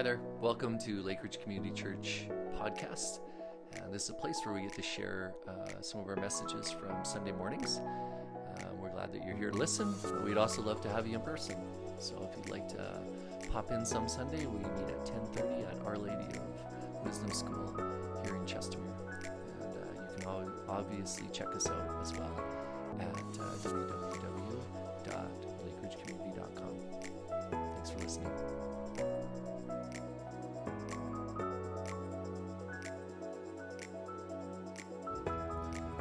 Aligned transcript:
Hi 0.00 0.04
there. 0.04 0.20
Welcome 0.40 0.78
to 0.86 1.02
Lake 1.02 1.22
Ridge 1.22 1.38
Community 1.42 1.74
Church 1.74 2.26
podcast. 2.56 3.20
And 3.76 3.92
this 3.92 4.04
is 4.04 4.08
a 4.08 4.14
place 4.14 4.40
where 4.44 4.54
we 4.54 4.62
get 4.62 4.72
to 4.76 4.80
share 4.80 5.34
uh, 5.46 5.82
some 5.82 6.00
of 6.00 6.08
our 6.08 6.16
messages 6.16 6.70
from 6.70 7.04
Sunday 7.04 7.32
mornings. 7.32 7.82
Uh, 7.82 8.64
we're 8.80 8.88
glad 8.88 9.12
that 9.12 9.26
you're 9.26 9.36
here 9.36 9.50
to 9.50 9.58
listen. 9.58 9.94
We'd 10.24 10.38
also 10.38 10.62
love 10.62 10.80
to 10.84 10.88
have 10.88 11.06
you 11.06 11.16
in 11.16 11.20
person. 11.20 11.56
So 11.98 12.26
if 12.30 12.34
you'd 12.34 12.48
like 12.48 12.66
to 12.68 13.02
pop 13.52 13.72
in 13.72 13.84
some 13.84 14.08
Sunday, 14.08 14.46
we 14.46 14.60
meet 14.60 14.88
at 14.88 15.04
10:30 15.04 15.70
at 15.70 15.84
Our 15.84 15.96
Lady 15.98 16.14
of 16.14 17.04
Wisdom 17.04 17.30
School 17.32 17.70
here 18.24 18.36
in 18.36 18.46
Chestermere. 18.46 19.34
And 19.60 19.76
uh, 19.76 20.02
you 20.16 20.24
can 20.24 20.50
obviously 20.66 21.26
check 21.30 21.54
us 21.54 21.66
out 21.66 22.00
as 22.00 22.14
well 22.14 22.42
at 23.00 23.06
uh, 23.06 23.52
www.lakeridgecommunity.com. 23.68 24.29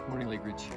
Morning, 0.09 0.27
Lake 0.27 0.43
Ridge. 0.43 0.67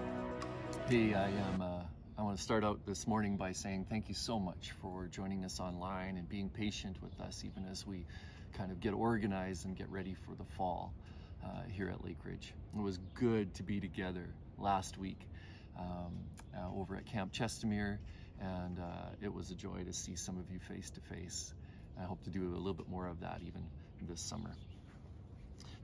Hey, 0.91 1.15
I 1.15 1.29
am. 1.31 1.63
Uh, 1.63 1.81
I 2.19 2.23
want 2.23 2.37
to 2.37 2.43
start 2.43 2.65
out 2.65 2.85
this 2.85 3.07
morning 3.07 3.39
by 3.39 3.53
saying 3.53 3.87
thank 3.89 4.11
you 4.11 4.15
so 4.15 4.39
much 4.39 4.73
for 4.83 5.09
joining 5.11 5.47
us 5.47 5.59
online 5.59 6.19
and 6.19 6.29
being 6.29 6.51
patient 6.51 6.99
with 7.03 7.19
us, 7.19 7.43
even 7.43 7.67
as 7.67 7.87
we 7.87 8.05
kind 8.53 8.71
of 8.71 8.79
get 8.79 8.93
organized 8.93 9.65
and 9.65 9.75
get 9.75 9.89
ready 9.89 10.15
for 10.27 10.35
the 10.35 10.45
fall 10.59 10.93
uh, 11.43 11.63
here 11.71 11.89
at 11.89 12.05
Lake 12.05 12.19
Ridge. 12.25 12.53
It 12.77 12.83
was 12.83 12.99
good 13.15 13.55
to 13.55 13.63
be 13.63 13.81
together 13.81 14.29
last 14.59 14.99
week 14.99 15.27
um, 15.79 16.13
uh, 16.55 16.79
over 16.79 16.95
at 16.95 17.07
Camp 17.07 17.33
Chestermere, 17.33 17.97
and 18.39 18.79
uh, 18.79 19.09
it 19.23 19.33
was 19.33 19.51
a 19.51 19.55
joy 19.55 19.83
to 19.83 19.95
see 19.95 20.15
some 20.15 20.37
of 20.39 20.45
you 20.53 20.59
face 20.59 20.91
to 20.91 21.01
face. 21.01 21.55
I 21.99 22.05
hope 22.05 22.23
to 22.25 22.31
do 22.31 22.43
a 22.49 22.55
little 22.55 22.75
bit 22.75 22.91
more 22.91 23.07
of 23.07 23.21
that 23.21 23.41
even 23.47 23.63
this 24.07 24.21
summer. 24.21 24.51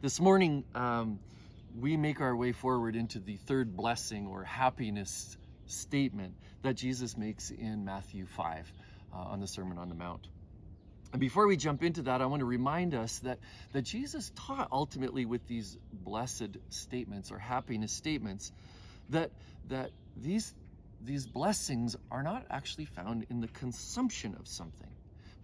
This 0.03 0.21
morning, 0.21 0.65
um, 0.75 1.19
we 1.77 1.97
make 1.97 2.21
our 2.21 2.35
way 2.35 2.53
forward 2.53 2.97
into 2.97 3.19
the 3.19 3.37
third 3.37 3.77
blessing 3.77 4.27
or 4.27 4.45
happiness 4.45 5.37
statement 5.67 6.35
that 6.63 6.75
Jesus 6.75 7.17
makes 7.17 7.51
in 7.51 7.85
Matthew 7.85 8.27
5 8.27 8.73
uh, 9.13 9.17
on 9.17 9.41
the 9.41 9.47
Sermon 9.47 9.79
on 9.79 9.89
the 9.89 9.95
Mount. 9.95 10.27
And 11.13 11.21
before 11.21 11.47
we 11.47 11.57
jump 11.57 11.83
into 11.83 12.03
that, 12.03 12.21
I 12.21 12.27
want 12.27 12.41
to 12.41 12.47
remind 12.47 12.95
us 12.95 13.21
that, 13.21 13.39
that 13.73 13.83
Jesus 13.83 14.31
taught 14.35 14.69
ultimately 14.71 15.25
with 15.25 15.47
these 15.47 15.79
blessed 15.93 16.59
statements 16.69 17.31
or 17.31 17.39
happiness 17.39 17.93
statements 17.93 18.53
that, 19.11 19.31
that 19.69 19.91
these, 20.17 20.55
these 21.03 21.27
blessings 21.27 21.97
are 22.11 22.23
not 22.23 22.45
actually 22.51 22.85
found 22.85 23.25
in 23.31 23.41
the 23.41 23.49
consumption 23.49 24.37
of 24.39 24.47
something, 24.47 24.91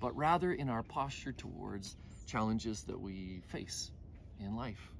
but 0.00 0.14
rather 0.16 0.52
in 0.52 0.68
our 0.68 0.82
posture 0.82 1.32
towards 1.32 1.96
challenges 2.26 2.82
that 2.84 3.00
we 3.00 3.40
face 3.48 3.90
in 4.40 4.56
life. 4.56 4.93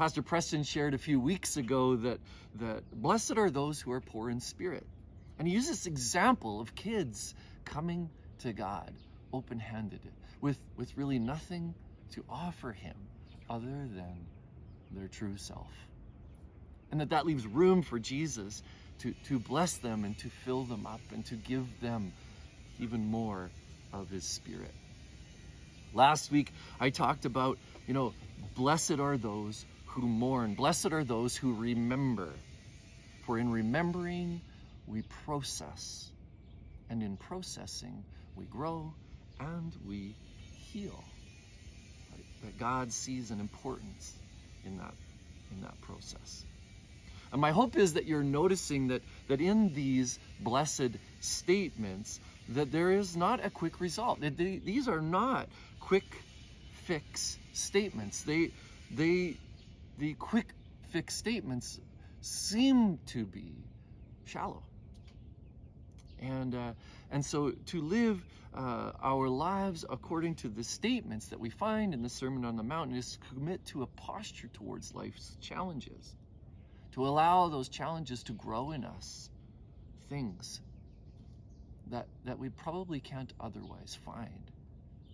Pastor 0.00 0.22
Preston 0.22 0.62
shared 0.62 0.94
a 0.94 0.98
few 0.98 1.20
weeks 1.20 1.58
ago 1.58 1.94
that, 1.94 2.20
that 2.54 2.90
blessed 2.90 3.36
are 3.36 3.50
those 3.50 3.82
who 3.82 3.92
are 3.92 4.00
poor 4.00 4.30
in 4.30 4.40
spirit. 4.40 4.86
And 5.38 5.46
he 5.46 5.52
used 5.52 5.68
this 5.68 5.84
example 5.84 6.58
of 6.58 6.74
kids 6.74 7.34
coming 7.66 8.08
to 8.38 8.54
God 8.54 8.94
open 9.30 9.58
handed 9.58 10.00
with, 10.40 10.58
with 10.78 10.96
really 10.96 11.18
nothing 11.18 11.74
to 12.12 12.24
offer 12.30 12.72
him 12.72 12.94
other 13.50 13.66
than 13.66 14.24
their 14.92 15.06
true 15.06 15.36
self. 15.36 15.70
And 16.90 17.02
that 17.02 17.10
that 17.10 17.26
leaves 17.26 17.46
room 17.46 17.82
for 17.82 17.98
Jesus 17.98 18.62
to, 19.00 19.12
to 19.26 19.38
bless 19.38 19.76
them 19.76 20.04
and 20.04 20.16
to 20.20 20.30
fill 20.46 20.64
them 20.64 20.86
up 20.86 21.02
and 21.12 21.26
to 21.26 21.34
give 21.34 21.66
them 21.82 22.14
even 22.78 23.04
more 23.04 23.50
of 23.92 24.08
his 24.08 24.24
spirit. 24.24 24.72
Last 25.92 26.32
week, 26.32 26.54
I 26.80 26.88
talked 26.88 27.26
about, 27.26 27.58
you 27.86 27.92
know, 27.92 28.14
blessed 28.54 28.98
are 28.98 29.18
those 29.18 29.66
who 29.90 30.02
mourn. 30.02 30.54
Blessed 30.54 30.92
are 30.92 31.04
those 31.04 31.36
who 31.36 31.54
remember. 31.54 32.28
For 33.26 33.38
in 33.38 33.50
remembering, 33.50 34.40
we 34.86 35.02
process. 35.24 36.08
And 36.88 37.02
in 37.02 37.16
processing, 37.16 38.04
we 38.36 38.44
grow 38.46 38.92
and 39.38 39.72
we 39.86 40.14
heal. 40.72 41.04
That 42.44 42.58
God 42.58 42.92
sees 42.92 43.30
an 43.30 43.40
importance 43.40 44.14
in 44.64 44.78
that, 44.78 44.94
in 45.52 45.62
that 45.62 45.80
process. 45.82 46.44
And 47.32 47.40
my 47.40 47.52
hope 47.52 47.76
is 47.76 47.94
that 47.94 48.06
you're 48.06 48.24
noticing 48.24 48.88
that, 48.88 49.02
that 49.28 49.40
in 49.40 49.72
these 49.74 50.18
blessed 50.40 50.90
statements, 51.20 52.18
that 52.48 52.72
there 52.72 52.90
is 52.90 53.16
not 53.16 53.44
a 53.44 53.50
quick 53.50 53.80
result. 53.80 54.20
These 54.20 54.88
are 54.88 55.00
not 55.00 55.48
quick 55.80 56.04
fix 56.84 57.38
statements. 57.52 58.22
They, 58.22 58.50
they 58.90 59.36
the 60.00 60.14
quick 60.14 60.48
fix 60.88 61.14
statements 61.14 61.78
seem 62.22 62.98
to 63.06 63.24
be 63.24 63.52
shallow. 64.24 64.62
And, 66.20 66.54
uh, 66.54 66.72
and 67.10 67.24
so 67.24 67.52
to 67.66 67.82
live 67.82 68.20
uh, 68.54 68.92
our 69.02 69.28
lives 69.28 69.84
according 69.88 70.36
to 70.36 70.48
the 70.48 70.64
statements 70.64 71.26
that 71.26 71.38
we 71.38 71.50
find 71.50 71.94
in 71.94 72.02
the 72.02 72.08
Sermon 72.08 72.44
on 72.44 72.56
the 72.56 72.62
Mount 72.62 72.96
is 72.96 73.12
to 73.12 73.18
commit 73.34 73.64
to 73.66 73.82
a 73.82 73.86
posture 73.86 74.48
towards 74.48 74.94
life's 74.94 75.36
challenges, 75.40 76.16
to 76.92 77.06
allow 77.06 77.48
those 77.48 77.68
challenges 77.68 78.22
to 78.24 78.32
grow 78.32 78.72
in 78.72 78.84
us 78.84 79.30
things 80.08 80.60
that, 81.90 82.06
that 82.24 82.38
we 82.38 82.48
probably 82.48 83.00
can't 83.00 83.32
otherwise 83.38 83.96
find 84.04 84.50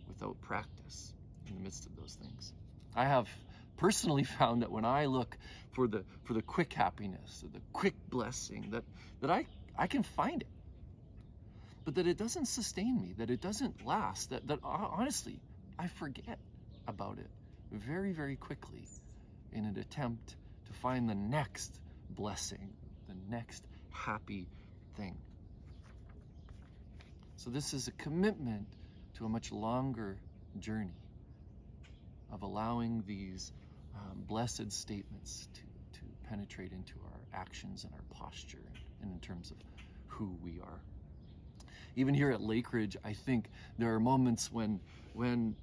without 0.09 0.41
practice 0.43 1.13
in 1.49 1.57
the 1.57 1.61
midst 1.61 1.87
of 1.87 1.97
those 1.97 2.17
things. 2.21 2.53
I 2.95 3.05
have 3.05 3.29
personally 3.77 4.25
found 4.39 4.63
that 4.63 4.71
when 4.71 4.85
I 4.85 5.07
look 5.07 5.37
for 5.73 5.87
the 5.87 6.05
for 6.25 6.35
the 6.35 6.43
quick 6.43 6.73
happiness, 6.73 7.45
the 7.53 7.61
quick 7.73 7.95
blessing, 8.09 8.69
that 8.71 8.85
that 9.21 9.31
I 9.31 9.47
I 9.79 9.87
can 9.87 10.03
find 10.03 10.43
it, 10.43 10.49
but 11.85 11.97
that 11.97 12.07
it 12.07 12.17
doesn't 12.17 12.47
sustain 12.47 13.01
me, 13.01 13.15
that 13.19 13.31
it 13.31 13.41
doesn't 13.41 13.85
last, 13.85 14.31
that 14.31 14.47
that 14.49 14.61
uh, 14.65 14.69
honestly 14.69 15.41
I 15.79 15.89
forget 15.89 16.39
about 16.89 17.19
it 17.19 17.31
very 17.73 18.13
very 18.13 18.37
quickly 18.37 18.87
in 19.53 19.65
an 19.65 19.79
attempt 19.79 20.37
to 20.67 20.73
find 20.75 21.09
the 21.09 21.15
next 21.15 21.79
blessing, 22.11 22.73
the 23.09 23.15
next 23.31 23.65
happy 23.91 24.47
thing. 24.97 25.17
So 27.37 27.51
this 27.51 27.75
is 27.75 27.89
a 27.89 27.93
commitment 27.93 28.67
to 29.15 29.25
a 29.25 29.29
much 29.29 29.53
longer 29.53 30.17
journey 30.59 30.95
of 32.33 32.43
allowing 32.43 33.05
these 33.07 33.53
um, 33.97 34.23
blessed 34.27 34.73
statements 34.73 35.49
to, 35.55 35.61
to 35.99 36.05
penetrate 36.29 36.73
into 36.73 36.95
our 37.05 37.41
actions 37.41 37.85
and 37.85 37.93
our 37.93 38.05
posture 38.11 38.59
and 39.03 39.13
in 39.13 39.21
terms 39.21 39.51
of 39.51 39.57
who 40.09 40.37
we 40.43 40.61
are. 40.61 40.81
Even 41.97 42.15
here 42.15 42.31
at 42.31 42.41
Lake 42.41 42.73
Ridge, 42.73 42.97
I 43.05 43.15
think 43.15 43.49
there 43.79 43.95
are 43.95 44.01
moments 44.01 44.53
when 44.53 44.81
when 45.15 45.57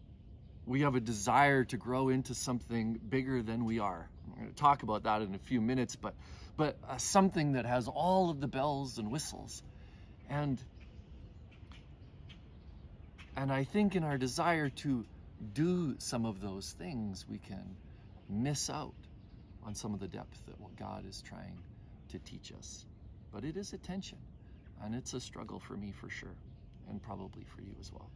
we 0.65 0.81
have 0.81 0.95
a 0.95 0.99
desire 0.99 1.63
to 1.65 1.77
grow 1.77 2.09
into 2.09 2.33
something 2.33 2.99
bigger 3.09 3.43
than 3.43 3.65
we 3.65 3.79
are. 3.79 4.09
I'm 4.31 4.39
going 4.39 4.49
to 4.49 4.55
talk 4.55 4.83
about 4.83 5.03
that 5.03 5.21
in 5.21 5.35
a 5.35 5.39
few 5.39 5.61
minutes, 5.61 5.95
but 5.95 6.15
but 6.55 6.77
uh, 6.87 6.97
something 6.97 7.53
that 7.53 7.65
has 7.65 7.87
all 7.87 8.29
of 8.29 8.39
the 8.39 8.47
bells 8.47 8.97
and 8.97 9.11
whistles, 9.11 9.61
and 10.29 10.59
and 13.35 13.51
I 13.51 13.63
think 13.63 13.95
in 13.95 14.03
our 14.03 14.17
desire 14.17 14.69
to 14.69 15.05
do 15.53 15.95
some 15.99 16.25
of 16.25 16.39
those 16.41 16.71
things, 16.71 17.25
we 17.29 17.37
can 17.37 17.75
miss 18.33 18.69
out 18.69 18.93
on 19.63 19.75
some 19.75 19.93
of 19.93 19.99
the 19.99 20.07
depth 20.07 20.45
that 20.47 20.59
what 20.59 20.75
God 20.75 21.05
is 21.07 21.21
trying 21.21 21.57
to 22.09 22.19
teach 22.19 22.51
us. 22.57 22.85
But 23.31 23.43
it 23.43 23.57
is 23.57 23.73
a 23.73 23.77
tension, 23.77 24.17
and 24.83 24.93
it's 24.93 25.13
a 25.13 25.19
struggle 25.19 25.59
for 25.59 25.75
me 25.75 25.91
for 25.91 26.09
sure, 26.09 26.35
and 26.89 27.01
probably 27.01 27.45
for 27.55 27.61
you 27.61 27.73
as 27.79 27.91
well. 27.91 28.09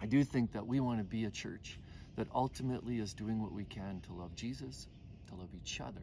I 0.00 0.06
do 0.06 0.24
think 0.24 0.52
that 0.52 0.66
we 0.66 0.80
want 0.80 0.98
to 0.98 1.04
be 1.04 1.24
a 1.24 1.30
church 1.30 1.78
that 2.16 2.28
ultimately 2.34 2.98
is 2.98 3.14
doing 3.14 3.42
what 3.42 3.52
we 3.52 3.64
can 3.64 4.00
to 4.06 4.12
love 4.12 4.34
Jesus, 4.34 4.86
to 5.28 5.34
love 5.34 5.48
each 5.54 5.80
other, 5.80 6.02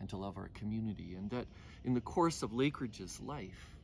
and 0.00 0.08
to 0.10 0.16
love 0.16 0.36
our 0.36 0.50
community. 0.54 1.14
And 1.14 1.30
that 1.30 1.46
in 1.84 1.94
the 1.94 2.00
course 2.00 2.42
of 2.42 2.52
Lake 2.52 2.80
Ridge's 2.80 3.20
life, 3.20 3.76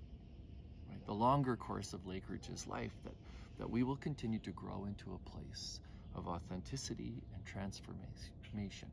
right, 0.88 1.05
the 1.06 1.14
longer 1.14 1.56
course 1.56 1.93
of 1.93 2.06
Lake 2.06 2.25
Ridge's 2.29 2.67
life, 2.67 2.93
that, 3.05 3.14
that 3.58 3.70
we 3.70 3.82
will 3.82 3.96
continue 3.96 4.38
to 4.40 4.50
grow 4.50 4.84
into 4.87 5.12
a 5.14 5.31
place 5.31 5.81
of 6.14 6.29
authenticity 6.29 7.14
and 7.35 7.44
transformation, 7.44 8.88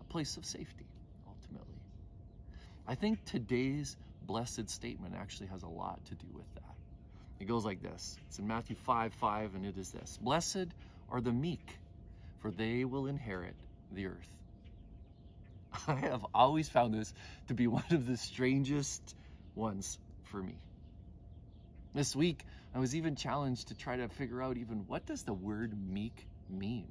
a 0.00 0.04
place 0.04 0.36
of 0.36 0.44
safety, 0.44 0.86
ultimately. 1.26 1.80
I 2.86 2.94
think 2.94 3.24
today's 3.24 3.96
blessed 4.26 4.68
statement 4.68 5.14
actually 5.16 5.48
has 5.48 5.62
a 5.62 5.68
lot 5.68 6.04
to 6.06 6.14
do 6.14 6.26
with 6.32 6.54
that. 6.54 6.74
It 7.40 7.46
goes 7.46 7.64
like 7.64 7.82
this 7.82 8.16
it's 8.28 8.38
in 8.38 8.46
Matthew 8.46 8.76
5 8.76 9.14
5, 9.14 9.54
and 9.54 9.66
it 9.66 9.76
is 9.78 9.90
this 9.90 10.18
Blessed 10.20 10.68
are 11.10 11.20
the 11.20 11.32
meek, 11.32 11.78
for 12.40 12.50
they 12.50 12.84
will 12.84 13.06
inherit 13.06 13.54
the 13.92 14.06
earth. 14.06 14.38
I 15.88 15.94
have 15.94 16.24
always 16.34 16.68
found 16.68 16.94
this 16.94 17.12
to 17.48 17.54
be 17.54 17.66
one 17.66 17.84
of 17.90 18.06
the 18.06 18.16
strangest 18.16 19.14
ones 19.54 19.98
for 20.24 20.42
me. 20.42 20.56
This 21.94 22.14
week, 22.14 22.44
I 22.74 22.78
was 22.78 22.94
even 22.94 23.16
challenged 23.16 23.68
to 23.68 23.74
try 23.74 23.96
to 23.96 24.08
figure 24.08 24.42
out 24.42 24.56
even 24.56 24.84
what 24.86 25.06
does 25.06 25.22
the 25.22 25.32
word 25.32 25.72
meek 25.90 26.26
mean? 26.50 26.88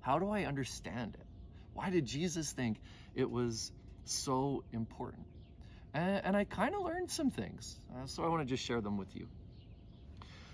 How 0.00 0.18
do 0.18 0.30
I 0.30 0.44
understand 0.44 1.14
it? 1.14 1.26
Why 1.72 1.90
did 1.90 2.06
Jesus 2.06 2.52
think 2.52 2.80
it 3.14 3.30
was 3.30 3.72
so 4.04 4.64
important? 4.72 5.26
And, 5.92 6.20
and 6.24 6.36
I 6.36 6.44
kind 6.44 6.74
of 6.74 6.82
learned 6.82 7.10
some 7.10 7.30
things, 7.30 7.78
uh, 7.94 8.06
so 8.06 8.24
I 8.24 8.28
want 8.28 8.42
to 8.42 8.46
just 8.46 8.64
share 8.64 8.80
them 8.80 8.96
with 8.96 9.14
you. 9.14 9.28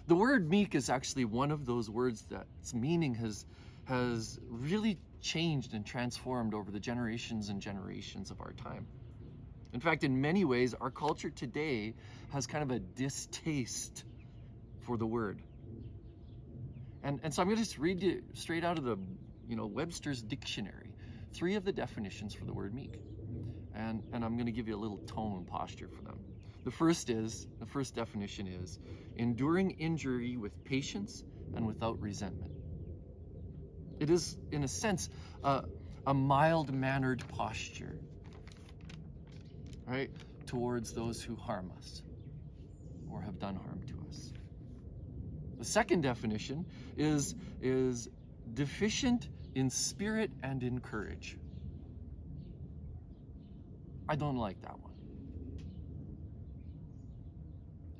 The 0.06 0.14
word 0.14 0.48
meek 0.48 0.74
is 0.74 0.90
actually 0.90 1.24
one 1.24 1.50
of 1.50 1.66
those 1.66 1.88
words 1.88 2.22
that 2.30 2.46
its 2.60 2.74
meaning 2.74 3.14
has 3.14 3.44
has 3.84 4.38
really 4.48 4.98
changed 5.20 5.74
and 5.74 5.84
transformed 5.84 6.54
over 6.54 6.70
the 6.70 6.80
generations 6.80 7.48
and 7.48 7.60
generations 7.60 8.30
of 8.30 8.40
our 8.40 8.52
time. 8.52 8.86
In 9.72 9.80
fact, 9.80 10.04
in 10.04 10.20
many 10.20 10.44
ways, 10.44 10.74
our 10.74 10.90
culture 10.90 11.30
today 11.30 11.94
has 12.32 12.46
kind 12.46 12.62
of 12.62 12.70
a 12.70 12.78
distaste 12.78 14.04
for 14.82 14.96
the 14.96 15.06
word. 15.06 15.40
And, 17.02 17.20
and 17.22 17.32
so 17.32 17.42
I'm 17.42 17.48
going 17.48 17.56
to 17.56 17.62
just 17.62 17.78
read 17.78 18.02
you 18.02 18.22
straight 18.34 18.64
out 18.64 18.78
of 18.78 18.84
the, 18.84 18.98
you 19.48 19.56
know, 19.56 19.66
Webster's 19.66 20.22
dictionary, 20.22 20.94
three 21.32 21.54
of 21.54 21.64
the 21.64 21.72
definitions 21.72 22.34
for 22.34 22.44
the 22.44 22.52
word 22.52 22.74
meek. 22.74 23.00
And, 23.74 24.02
and 24.12 24.24
I'm 24.24 24.34
going 24.34 24.46
to 24.46 24.52
give 24.52 24.68
you 24.68 24.76
a 24.76 24.78
little 24.78 24.98
tone 24.98 25.46
posture 25.48 25.88
for 25.88 26.02
them. 26.02 26.18
The 26.64 26.70
first 26.70 27.08
is, 27.08 27.46
the 27.58 27.66
first 27.66 27.94
definition 27.94 28.46
is 28.46 28.78
enduring 29.16 29.72
injury 29.72 30.36
with 30.36 30.64
patience 30.64 31.24
and 31.54 31.66
without 31.66 32.00
resentment. 32.00 32.52
It 33.98 34.10
is, 34.10 34.36
in 34.50 34.64
a 34.64 34.68
sense, 34.68 35.08
uh, 35.42 35.62
a 36.06 36.14
mild 36.14 36.72
mannered 36.72 37.22
posture, 37.36 37.98
right, 39.86 40.10
towards 40.46 40.92
those 40.92 41.22
who 41.22 41.36
harm 41.36 41.70
us 41.78 42.02
or 43.10 43.22
have 43.22 43.38
done 43.38 43.56
harm 43.56 43.80
to 43.86 43.94
us. 43.94 43.99
The 45.60 45.66
second 45.66 46.00
definition 46.00 46.64
is, 46.96 47.34
is 47.60 48.08
deficient 48.54 49.28
in 49.54 49.68
spirit 49.68 50.30
and 50.42 50.62
in 50.62 50.80
courage. 50.80 51.36
I 54.08 54.16
don't 54.16 54.38
like 54.38 54.58
that 54.62 54.80
one. 54.80 54.94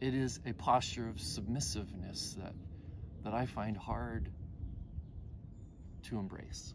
It 0.01 0.15
is 0.15 0.41
a 0.47 0.55
posture 0.55 1.07
of 1.07 1.21
submissiveness 1.21 2.39
that, 2.43 2.55
that 3.25 3.35
I 3.35 3.45
find 3.45 3.77
hard 3.77 4.31
to 6.05 6.19
embrace, 6.19 6.73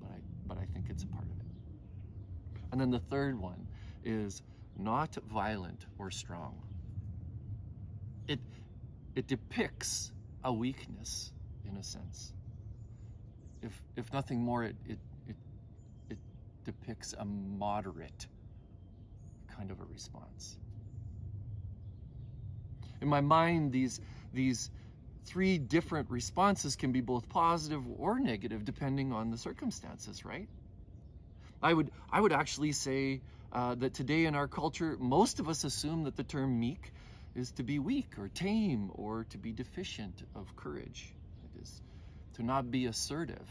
but 0.00 0.08
I, 0.08 0.18
but 0.46 0.56
I 0.56 0.64
think 0.72 0.86
it's 0.88 1.02
a 1.02 1.08
part 1.08 1.24
of 1.24 1.38
it. 1.40 2.62
And 2.72 2.80
then 2.80 2.90
the 2.90 3.00
third 3.00 3.38
one 3.38 3.66
is 4.02 4.40
not 4.78 5.14
violent 5.30 5.84
or 5.98 6.10
strong. 6.10 6.54
It, 8.26 8.40
it 9.16 9.26
depicts 9.26 10.12
a 10.44 10.52
weakness 10.52 11.32
in 11.68 11.76
a 11.78 11.82
sense. 11.82 12.32
If, 13.62 13.72
if 13.96 14.12
nothing 14.12 14.40
more, 14.40 14.62
it, 14.64 14.76
it, 14.86 14.98
it, 15.26 15.36
it 16.10 16.18
depicts 16.64 17.14
a 17.18 17.24
moderate 17.24 18.26
kind 19.56 19.70
of 19.70 19.80
a 19.80 19.84
response. 19.84 20.58
In 23.00 23.08
my 23.08 23.22
mind, 23.22 23.72
these, 23.72 24.00
these 24.34 24.70
three 25.24 25.58
different 25.58 26.10
responses 26.10 26.76
can 26.76 26.92
be 26.92 27.00
both 27.00 27.28
positive 27.28 27.82
or 27.98 28.20
negative 28.20 28.64
depending 28.64 29.12
on 29.12 29.30
the 29.30 29.38
circumstances, 29.38 30.24
right? 30.24 30.48
I 31.62 31.72
would, 31.72 31.90
I 32.12 32.20
would 32.20 32.32
actually 32.32 32.72
say 32.72 33.22
uh, 33.52 33.74
that 33.76 33.94
today 33.94 34.26
in 34.26 34.34
our 34.34 34.46
culture, 34.46 34.96
most 35.00 35.40
of 35.40 35.48
us 35.48 35.64
assume 35.64 36.04
that 36.04 36.16
the 36.16 36.22
term 36.22 36.60
meek 36.60 36.92
is 37.36 37.52
to 37.52 37.62
be 37.62 37.78
weak 37.78 38.18
or 38.18 38.28
tame 38.28 38.90
or 38.94 39.24
to 39.30 39.38
be 39.38 39.52
deficient 39.52 40.22
of 40.34 40.56
courage. 40.56 41.12
It 41.44 41.62
is 41.62 41.82
to 42.34 42.42
not 42.42 42.70
be 42.70 42.86
assertive 42.86 43.48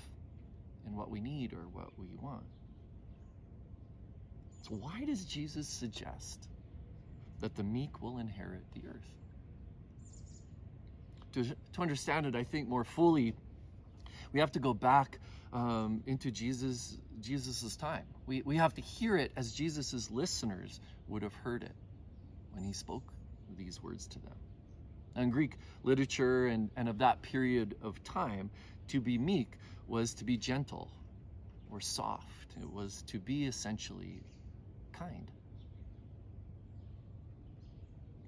in 0.87 0.95
what 0.95 1.09
we 1.09 1.19
need 1.19 1.53
or 1.53 1.67
what 1.71 1.89
we 1.97 2.07
want. 2.21 2.43
So, 4.63 4.75
why 4.75 5.05
does 5.05 5.23
Jesus 5.25 5.67
suggest 5.67 6.47
that 7.41 7.55
the 7.55 7.63
meek 7.63 8.01
will 8.01 8.17
inherit 8.17 8.63
the 8.73 8.81
earth? 8.89 9.13
To, 11.33 11.43
to 11.73 11.81
understand 11.81 12.25
it, 12.25 12.35
I 12.35 12.43
think, 12.43 12.67
more 12.67 12.83
fully, 12.83 13.35
we 14.33 14.39
have 14.39 14.51
to 14.53 14.59
go 14.59 14.73
back 14.73 15.19
um, 15.53 16.01
into 16.07 16.31
Jesus 16.31 16.97
Jesus's 17.21 17.75
time. 17.75 18.03
We, 18.25 18.41
we 18.41 18.57
have 18.57 18.73
to 18.75 18.81
hear 18.81 19.15
it 19.17 19.31
as 19.35 19.53
Jesus's 19.53 20.09
listeners 20.11 20.79
would 21.07 21.21
have 21.21 21.33
heard 21.33 21.63
it 21.63 21.71
when 22.53 22.63
he 22.63 22.73
spoke 22.73 23.03
these 23.57 23.81
words 23.81 24.07
to 24.07 24.19
them. 24.19 24.35
In 25.15 25.29
Greek 25.29 25.57
literature 25.83 26.47
and, 26.47 26.69
and 26.75 26.89
of 26.89 26.97
that 26.99 27.21
period 27.21 27.75
of 27.81 28.03
time, 28.03 28.49
to 28.89 28.99
be 28.99 29.17
meek 29.17 29.57
was 29.87 30.13
to 30.15 30.23
be 30.23 30.37
gentle 30.37 30.91
or 31.71 31.79
soft. 31.79 32.55
It 32.61 32.71
was 32.71 33.03
to 33.07 33.19
be 33.19 33.45
essentially 33.45 34.21
kind. 34.93 35.31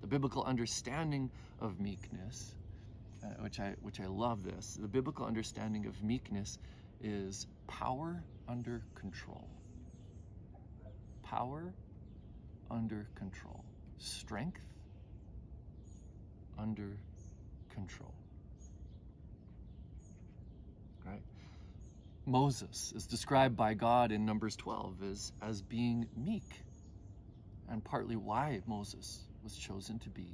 The 0.01 0.07
biblical 0.07 0.44
understanding 0.44 1.30
of 1.59 1.80
meekness, 1.80 2.56
uh, 3.23 3.27
which 3.41 3.59
I 3.59 3.75
which 3.81 4.00
I 4.00 4.06
love 4.06 4.44
this, 4.44 4.77
the 4.80 4.88
biblical 4.88 5.25
understanding 5.25 5.85
of 5.85 6.01
meekness 6.03 6.59
is 7.01 7.47
power 7.68 8.23
under 8.47 8.81
control. 8.95 9.47
Power 11.23 11.73
under 12.69 13.07
control. 13.15 13.63
Strength 13.97 14.62
under 16.57 16.98
control. 17.74 18.13
Right? 21.06 21.21
Moses 22.25 22.94
is 22.95 23.06
described 23.06 23.56
by 23.56 23.74
God 23.74 24.12
in 24.12 24.25
Numbers 24.25 24.56
12 24.56 25.04
as, 25.12 25.31
as 25.42 25.62
being 25.62 26.07
meek, 26.15 26.50
and 27.69 27.83
partly 27.83 28.15
why 28.15 28.62
Moses 28.65 29.19
was 29.44 29.56
chosen 29.56 30.00
to 30.00 30.09
be 30.09 30.27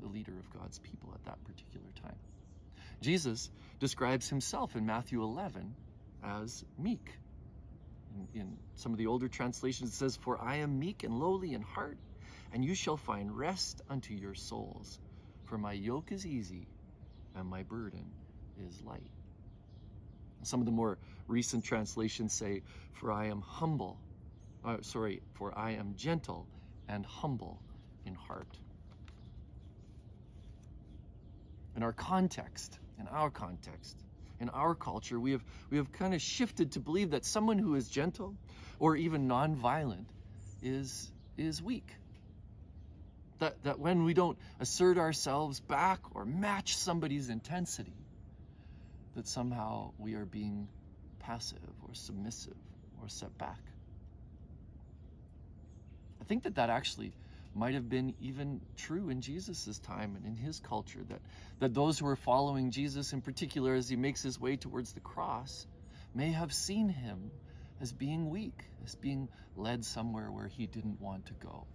the 0.00 0.08
leader 0.08 0.32
of 0.38 0.60
God's 0.60 0.78
people 0.78 1.10
at 1.14 1.24
that 1.24 1.42
particular 1.44 1.86
time. 2.02 2.16
Jesus 3.00 3.50
describes 3.80 4.28
himself 4.28 4.76
in 4.76 4.86
Matthew 4.86 5.22
11 5.22 5.74
as 6.22 6.64
meek. 6.78 7.10
In, 8.14 8.40
in 8.40 8.56
some 8.76 8.92
of 8.92 8.98
the 8.98 9.06
older 9.06 9.28
translations, 9.28 9.90
it 9.90 9.94
says, 9.94 10.16
For 10.16 10.40
I 10.40 10.56
am 10.56 10.78
meek 10.78 11.02
and 11.02 11.18
lowly 11.18 11.52
in 11.52 11.62
heart, 11.62 11.98
and 12.52 12.64
you 12.64 12.74
shall 12.74 12.96
find 12.96 13.36
rest 13.36 13.82
unto 13.90 14.14
your 14.14 14.34
souls. 14.34 14.98
For 15.44 15.58
my 15.58 15.72
yoke 15.72 16.12
is 16.12 16.26
easy 16.26 16.66
and 17.36 17.48
my 17.48 17.62
burden 17.62 18.04
is 18.66 18.82
light. 18.82 19.10
Some 20.42 20.60
of 20.60 20.66
the 20.66 20.72
more 20.72 20.98
recent 21.26 21.64
translations 21.64 22.32
say, 22.32 22.62
For 22.92 23.12
I 23.12 23.26
am 23.26 23.40
humble, 23.40 23.98
uh, 24.64 24.78
sorry, 24.82 25.22
for 25.34 25.56
I 25.56 25.72
am 25.72 25.94
gentle 25.96 26.46
and 26.88 27.04
humble 27.06 27.60
in 28.04 28.14
heart. 28.14 28.58
In 31.76 31.82
our 31.82 31.92
context, 31.92 32.78
in 33.00 33.08
our 33.08 33.30
context, 33.30 34.04
in 34.40 34.48
our 34.50 34.74
culture, 34.74 35.18
we 35.18 35.32
have, 35.32 35.44
we 35.70 35.76
have 35.76 35.90
kind 35.92 36.14
of 36.14 36.20
shifted 36.20 36.72
to 36.72 36.80
believe 36.80 37.10
that 37.10 37.24
someone 37.24 37.58
who 37.58 37.74
is 37.74 37.88
gentle 37.88 38.34
or 38.78 38.96
even 38.96 39.28
nonviolent 39.28 40.06
is, 40.62 41.10
is 41.36 41.62
weak. 41.62 41.94
That, 43.40 43.62
that 43.64 43.78
when 43.78 44.04
we 44.04 44.14
don't 44.14 44.38
assert 44.60 44.96
ourselves 44.96 45.60
back 45.60 46.00
or 46.14 46.24
match 46.24 46.76
somebody's 46.76 47.28
intensity, 47.28 47.96
that 49.16 49.26
somehow 49.26 49.92
we 49.98 50.14
are 50.14 50.24
being 50.24 50.68
passive 51.20 51.58
or 51.86 51.94
submissive 51.94 52.56
or 53.02 53.08
set 53.08 53.36
back. 53.38 53.60
I 56.20 56.24
think 56.24 56.44
that 56.44 56.54
that 56.56 56.70
actually 56.70 57.12
might 57.54 57.74
have 57.74 57.88
been 57.88 58.14
even 58.20 58.60
true 58.76 59.10
in 59.10 59.20
Jesus' 59.20 59.78
time 59.78 60.16
and 60.16 60.26
in 60.26 60.36
his 60.36 60.58
culture, 60.60 61.00
that, 61.08 61.20
that 61.60 61.74
those 61.74 61.98
who 61.98 62.06
were 62.06 62.16
following 62.16 62.70
Jesus, 62.70 63.12
in 63.12 63.20
particular, 63.20 63.74
as 63.74 63.88
he 63.88 63.96
makes 63.96 64.22
his 64.22 64.40
way 64.40 64.56
towards 64.56 64.92
the 64.92 65.00
cross, 65.00 65.66
may 66.14 66.32
have 66.32 66.52
seen 66.52 66.88
him 66.88 67.30
as 67.80 67.92
being 67.92 68.30
weak, 68.30 68.64
as 68.84 68.94
being 68.94 69.28
led 69.56 69.84
somewhere 69.84 70.30
where 70.30 70.48
he 70.48 70.66
didn't 70.66 71.00
want 71.00 71.26
to 71.26 71.32
go. 71.34 71.66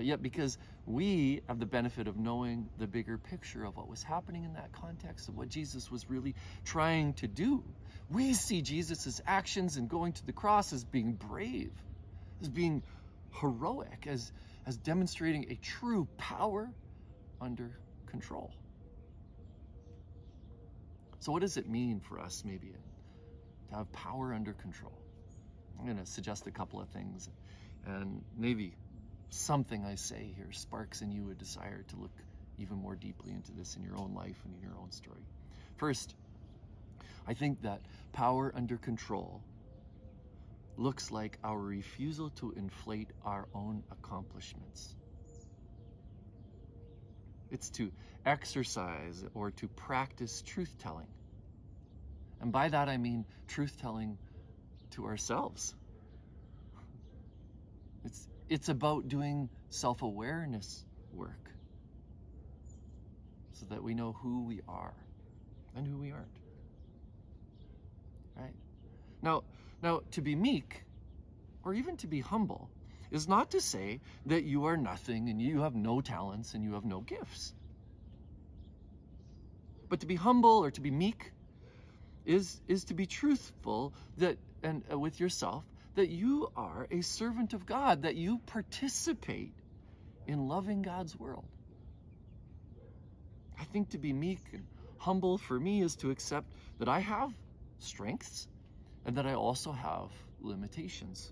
But 0.00 0.06
yet, 0.06 0.22
because 0.22 0.56
we 0.86 1.42
have 1.46 1.60
the 1.60 1.66
benefit 1.66 2.08
of 2.08 2.16
knowing 2.16 2.70
the 2.78 2.86
bigger 2.86 3.18
picture 3.18 3.66
of 3.66 3.76
what 3.76 3.86
was 3.86 4.02
happening 4.02 4.44
in 4.44 4.54
that 4.54 4.72
context, 4.72 5.28
of 5.28 5.36
what 5.36 5.50
Jesus 5.50 5.90
was 5.90 6.08
really 6.08 6.34
trying 6.64 7.12
to 7.12 7.28
do, 7.28 7.62
we 8.08 8.32
see 8.32 8.62
Jesus' 8.62 9.20
actions 9.26 9.76
in 9.76 9.88
going 9.88 10.14
to 10.14 10.24
the 10.24 10.32
cross 10.32 10.72
as 10.72 10.84
being 10.84 11.12
brave, 11.12 11.70
as 12.40 12.48
being 12.48 12.82
heroic, 13.42 14.06
as, 14.06 14.32
as 14.64 14.78
demonstrating 14.78 15.50
a 15.50 15.56
true 15.56 16.08
power 16.16 16.70
under 17.38 17.70
control. 18.06 18.54
So, 21.18 21.30
what 21.30 21.42
does 21.42 21.58
it 21.58 21.68
mean 21.68 22.00
for 22.00 22.18
us, 22.18 22.42
maybe, 22.42 22.72
to 23.68 23.74
have 23.76 23.92
power 23.92 24.32
under 24.32 24.54
control? 24.54 24.98
I'm 25.78 25.84
going 25.84 25.98
to 25.98 26.06
suggest 26.06 26.46
a 26.46 26.50
couple 26.50 26.80
of 26.80 26.88
things, 26.88 27.28
and 27.84 28.24
maybe 28.34 28.72
something 29.30 29.84
I 29.84 29.94
say 29.94 30.32
here 30.36 30.52
sparks 30.52 31.02
in 31.02 31.12
you 31.12 31.30
a 31.30 31.34
desire 31.34 31.84
to 31.88 31.96
look 31.96 32.12
even 32.58 32.76
more 32.76 32.94
deeply 32.94 33.32
into 33.32 33.52
this 33.52 33.76
in 33.76 33.82
your 33.82 33.96
own 33.96 34.14
life 34.14 34.36
and 34.44 34.54
in 34.54 34.60
your 34.60 34.76
own 34.78 34.90
story. 34.90 35.24
First, 35.76 36.14
I 37.26 37.34
think 37.34 37.62
that 37.62 37.80
power 38.12 38.52
under 38.54 38.76
control 38.76 39.42
looks 40.76 41.10
like 41.10 41.38
our 41.44 41.58
refusal 41.58 42.30
to 42.30 42.52
inflate 42.52 43.10
our 43.24 43.46
own 43.54 43.82
accomplishments. 43.90 44.94
It's 47.50 47.70
to 47.70 47.90
exercise 48.24 49.24
or 49.34 49.50
to 49.52 49.68
practice 49.68 50.42
truth 50.42 50.74
telling. 50.78 51.08
And 52.40 52.52
by 52.52 52.68
that 52.68 52.88
I 52.88 52.96
mean 52.96 53.24
truth 53.48 53.76
telling 53.80 54.18
to 54.92 55.06
ourselves. 55.06 55.74
It's, 58.04 58.28
it's 58.50 58.68
about 58.68 59.08
doing 59.08 59.48
self 59.70 60.02
awareness 60.02 60.84
work 61.14 61.50
so 63.52 63.66
that 63.70 63.82
we 63.82 63.94
know 63.94 64.12
who 64.12 64.42
we 64.44 64.60
are 64.68 64.94
and 65.76 65.86
who 65.86 65.96
we 65.96 66.10
aren't. 66.10 66.26
Right? 68.36 68.54
Now, 69.22 69.44
now 69.82 70.02
to 70.12 70.20
be 70.20 70.34
meek 70.34 70.82
or 71.64 71.74
even 71.74 71.96
to 71.98 72.08
be 72.08 72.20
humble 72.20 72.68
is 73.12 73.28
not 73.28 73.52
to 73.52 73.60
say 73.60 74.00
that 74.26 74.44
you 74.44 74.64
are 74.64 74.76
nothing 74.76 75.28
and 75.28 75.40
you 75.40 75.60
have 75.60 75.74
no 75.74 76.00
talents 76.00 76.54
and 76.54 76.64
you 76.64 76.74
have 76.74 76.84
no 76.84 77.00
gifts. 77.00 77.54
But 79.88 80.00
to 80.00 80.06
be 80.06 80.16
humble 80.16 80.64
or 80.64 80.70
to 80.72 80.80
be 80.80 80.90
meek 80.90 81.32
is 82.26 82.60
is 82.68 82.84
to 82.84 82.94
be 82.94 83.06
truthful 83.06 83.92
that 84.18 84.38
and 84.62 84.82
uh, 84.92 84.98
with 84.98 85.20
yourself 85.20 85.64
that 86.00 86.08
you 86.08 86.50
are 86.56 86.86
a 86.90 87.02
servant 87.02 87.52
of 87.52 87.66
God, 87.66 88.04
that 88.04 88.16
you 88.16 88.38
participate 88.46 89.52
in 90.26 90.48
loving 90.48 90.80
God's 90.80 91.14
world. 91.14 91.44
I 93.58 93.64
think 93.64 93.90
to 93.90 93.98
be 93.98 94.14
meek 94.14 94.38
and 94.54 94.64
humble 94.96 95.36
for 95.36 95.60
me 95.60 95.82
is 95.82 95.96
to 95.96 96.10
accept 96.10 96.46
that 96.78 96.88
I 96.88 97.00
have 97.00 97.34
strengths 97.80 98.48
and 99.04 99.16
that 99.18 99.26
I 99.26 99.34
also 99.34 99.72
have 99.72 100.08
limitations. 100.40 101.30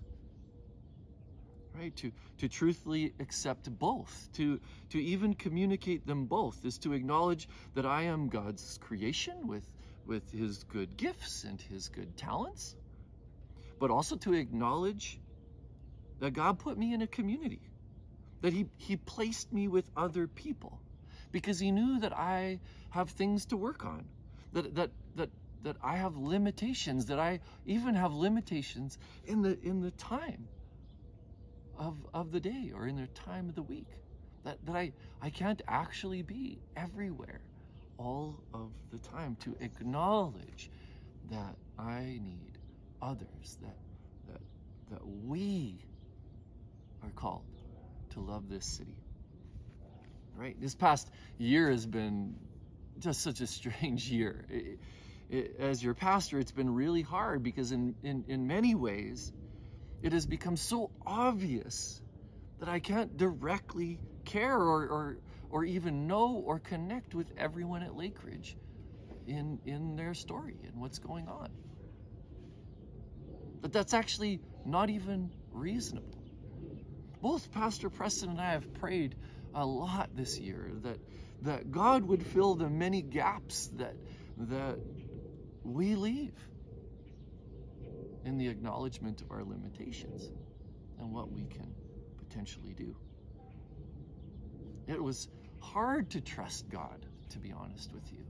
Right? 1.75 1.95
To 1.95 2.11
to 2.37 2.47
truthfully 2.47 3.13
accept 3.19 3.75
both, 3.79 4.29
to 4.33 4.59
to 4.91 5.01
even 5.01 5.33
communicate 5.33 6.05
them 6.05 6.25
both 6.25 6.63
is 6.63 6.77
to 6.79 6.93
acknowledge 6.93 7.49
that 7.73 7.87
I 7.87 8.03
am 8.03 8.29
God's 8.29 8.77
creation 8.77 9.47
with 9.47 9.65
with 10.05 10.29
his 10.31 10.63
good 10.65 10.95
gifts 10.95 11.43
and 11.43 11.59
his 11.59 11.89
good 11.89 12.15
talents, 12.17 12.75
but 13.79 13.91
also 13.91 14.15
to 14.17 14.33
acknowledge 14.33 15.19
that 16.19 16.31
God 16.31 16.59
put 16.59 16.77
me 16.77 16.93
in 16.93 17.01
a 17.01 17.07
community, 17.07 17.61
that 18.41 18.53
he, 18.53 18.65
he 18.77 18.97
placed 18.97 19.51
me 19.53 19.67
with 19.67 19.89
other 19.95 20.27
people 20.27 20.79
because 21.31 21.59
he 21.59 21.71
knew 21.71 21.99
that 21.99 22.17
I 22.17 22.59
have 22.89 23.09
things 23.11 23.45
to 23.47 23.57
work 23.57 23.85
on, 23.85 24.05
that, 24.53 24.75
that, 24.75 24.91
that, 25.15 25.29
that 25.63 25.77
I 25.83 25.97
have 25.97 26.17
limitations, 26.17 27.05
that 27.07 27.19
I 27.19 27.39
even 27.65 27.95
have 27.95 28.13
limitations 28.13 28.97
in 29.25 29.41
the, 29.41 29.57
in 29.63 29.81
the 29.81 29.91
time 29.91 30.47
of, 31.77 31.95
of 32.13 32.31
the 32.31 32.39
day 32.39 32.71
or 32.73 32.87
in 32.87 32.97
the 32.97 33.07
time 33.07 33.49
of 33.49 33.55
the 33.55 33.63
week, 33.63 33.87
that, 34.43 34.57
that 34.65 34.75
I, 34.75 34.91
I 35.21 35.29
can't 35.29 35.61
actually 35.67 36.21
be 36.21 36.59
everywhere 36.75 37.41
all 37.97 38.41
of 38.53 38.71
the 38.91 38.97
time 38.99 39.37
to 39.41 39.55
acknowledge 39.61 40.69
that 41.29 41.55
I 41.77 42.19
need 42.23 42.48
others, 43.01 43.57
that, 43.61 43.77
that, 44.27 44.41
that 44.91 45.07
we 45.25 45.79
are 47.03 47.11
called 47.11 47.43
to 48.11 48.19
love 48.19 48.49
this 48.49 48.65
city. 48.65 48.97
Right? 50.35 50.59
This 50.59 50.75
past 50.75 51.09
year 51.37 51.69
has 51.69 51.85
been 51.85 52.35
just 52.99 53.21
such 53.21 53.41
a 53.41 53.47
strange 53.47 54.09
year. 54.09 54.45
It, 54.49 54.79
it, 55.29 55.55
as 55.59 55.83
your 55.83 55.93
pastor, 55.93 56.39
it's 56.39 56.51
been 56.51 56.73
really 56.73 57.01
hard 57.01 57.43
because, 57.43 57.71
in, 57.71 57.95
in, 58.03 58.25
in 58.27 58.47
many 58.47 58.73
ways, 58.73 59.31
it 60.01 60.13
has 60.13 60.25
become 60.25 60.57
so 60.57 60.91
obvious 61.05 62.01
that 62.59 62.69
I 62.69 62.79
can't 62.79 63.15
directly 63.17 63.99
care 64.25 64.57
or, 64.57 64.87
or, 64.87 65.17
or 65.49 65.65
even 65.65 66.07
know 66.07 66.41
or 66.45 66.59
connect 66.59 67.13
with 67.13 67.31
everyone 67.37 67.83
at 67.83 67.91
Lakeridge 67.91 68.55
in, 69.27 69.59
in 69.65 69.95
their 69.95 70.13
story 70.13 70.57
and 70.65 70.75
what's 70.81 70.99
going 70.99 71.27
on. 71.27 71.49
That 73.61 73.73
that's 73.73 73.93
actually 73.93 74.39
not 74.65 74.89
even 74.89 75.31
reasonable. 75.51 76.23
Both 77.21 77.51
Pastor 77.51 77.89
Preston 77.89 78.29
and 78.29 78.41
I 78.41 78.51
have 78.51 78.73
prayed 78.75 79.15
a 79.53 79.65
lot 79.65 80.09
this 80.15 80.39
year 80.39 80.71
that 80.83 80.99
that 81.41 81.71
God 81.71 82.03
would 82.03 82.25
fill 82.25 82.55
the 82.55 82.69
many 82.69 83.01
gaps 83.01 83.67
that 83.77 83.95
that 84.37 84.79
we 85.63 85.95
leave 85.95 86.33
in 88.25 88.37
the 88.37 88.47
acknowledgement 88.47 89.21
of 89.21 89.31
our 89.31 89.43
limitations 89.43 90.29
and 90.99 91.11
what 91.11 91.31
we 91.31 91.43
can 91.45 91.73
potentially 92.17 92.73
do. 92.73 92.95
It 94.87 95.01
was 95.01 95.27
hard 95.61 96.09
to 96.11 96.21
trust 96.21 96.69
God, 96.69 97.05
to 97.29 97.39
be 97.39 97.51
honest 97.51 97.93
with 97.93 98.11
you. 98.11 98.25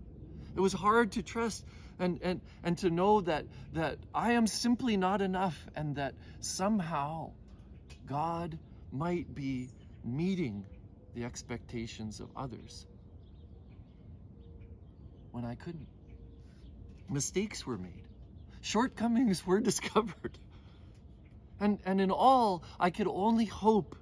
It 0.60 0.62
was 0.62 0.74
hard 0.74 1.14
to 1.14 1.24
trust 1.24 1.64
and, 2.00 2.20
and, 2.22 2.42
and 2.66 2.78
to 2.80 2.90
know 2.90 3.22
that, 3.22 3.46
that 3.76 3.98
I 4.14 4.34
am 4.34 4.46
simply 4.46 4.98
not 4.98 5.22
enough 5.22 5.58
and 5.74 5.96
that 5.96 6.16
somehow 6.42 7.32
God 8.06 8.60
might 8.92 9.34
be 9.34 9.70
meeting 10.04 10.66
the 11.16 11.24
expectations 11.24 12.20
of 12.20 12.28
others 12.36 12.86
when 15.32 15.46
I 15.46 15.56
couldn't. 15.56 15.88
Mistakes 17.10 17.66
were 17.66 17.78
made, 17.78 18.10
shortcomings 18.60 19.48
were 19.48 19.62
discovered. 19.72 20.38
And, 21.62 21.80
and 21.86 22.02
in 22.02 22.12
all, 22.12 22.64
I 22.78 22.90
could 22.90 23.08
only 23.08 23.46
hope, 23.46 23.96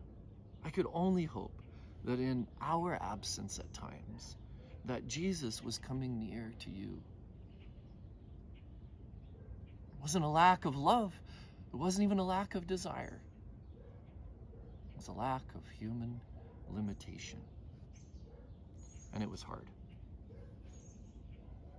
I 0.66 0.72
could 0.72 0.88
only 0.92 1.26
hope 1.26 1.62
that 2.06 2.20
in 2.20 2.48
our 2.60 2.98
absence 3.00 3.60
at 3.60 3.72
times, 3.76 4.36
that 4.88 5.08
Jesus 5.08 5.64
was 5.64 5.78
coming 5.78 6.20
near 6.20 6.54
to 6.60 6.70
you. 6.70 7.02
It 9.94 10.02
wasn't 10.02 10.26
a 10.26 10.30
lack 10.30 10.66
of 10.66 10.76
love, 10.76 11.14
it 11.74 11.76
wasn't 11.76 12.04
even 12.06 12.20
a 12.20 12.26
lack 12.26 12.56
of 12.56 12.66
desire. 12.68 13.22
It 14.94 14.98
was 14.98 15.10
a 15.10 15.14
lack 15.14 15.44
of 15.56 15.62
human 15.78 16.20
limitation. 16.74 17.40
And 19.14 19.22
it 19.22 19.30
was 19.30 19.42
hard. 19.42 19.68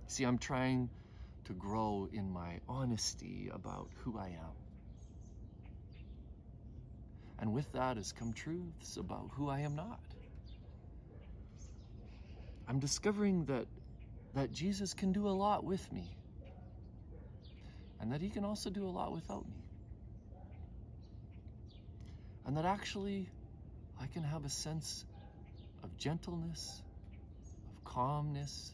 See, 0.07 0.23
I'm 0.23 0.37
trying 0.37 0.89
to 1.45 1.53
grow 1.53 2.07
in 2.13 2.31
my 2.31 2.59
honesty 2.67 3.49
about 3.53 3.89
who 4.03 4.17
I 4.17 4.27
am. 4.27 4.55
And 7.39 7.53
with 7.53 7.71
that 7.71 7.97
has 7.97 8.11
come 8.11 8.33
truths 8.33 8.97
about 8.97 9.29
who 9.33 9.49
I 9.49 9.61
am 9.61 9.75
not. 9.75 9.99
I'm 12.69 12.79
discovering 12.79 13.45
that 13.45 13.65
that 14.35 14.51
Jesus 14.51 14.93
can 14.93 15.11
do 15.11 15.27
a 15.27 15.31
lot 15.31 15.63
with 15.63 15.91
me. 15.91 16.05
And 17.99 18.11
that 18.11 18.21
he 18.21 18.29
can 18.29 18.45
also 18.45 18.69
do 18.69 18.85
a 18.85 18.89
lot 18.91 19.11
without 19.11 19.45
me. 19.45 19.63
And 22.45 22.55
that 22.55 22.65
actually 22.65 23.27
I 24.01 24.07
can 24.07 24.23
have 24.23 24.45
a 24.45 24.49
sense 24.49 25.03
of 25.83 25.97
gentleness, 25.97 26.81
of 27.75 27.83
calmness, 27.83 28.71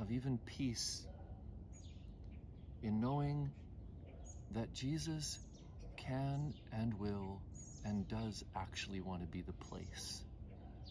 of 0.00 0.10
even 0.10 0.38
peace 0.38 1.06
in 2.82 3.00
knowing 3.00 3.50
that 4.52 4.72
Jesus 4.72 5.38
can 5.96 6.54
and 6.72 6.98
will 6.98 7.40
and 7.84 8.08
does 8.08 8.44
actually 8.56 9.00
want 9.00 9.20
to 9.20 9.28
be 9.28 9.42
the 9.42 9.52
place 9.52 10.25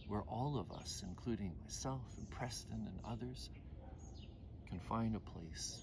where 0.08 0.22
all 0.22 0.58
of 0.58 0.72
us, 0.72 1.04
including 1.08 1.52
myself 1.64 2.02
and 2.18 2.30
Preston 2.30 2.88
and 2.88 3.00
others, 3.06 3.50
can 4.70 4.80
find 4.80 5.16
a 5.16 5.20
place 5.20 5.78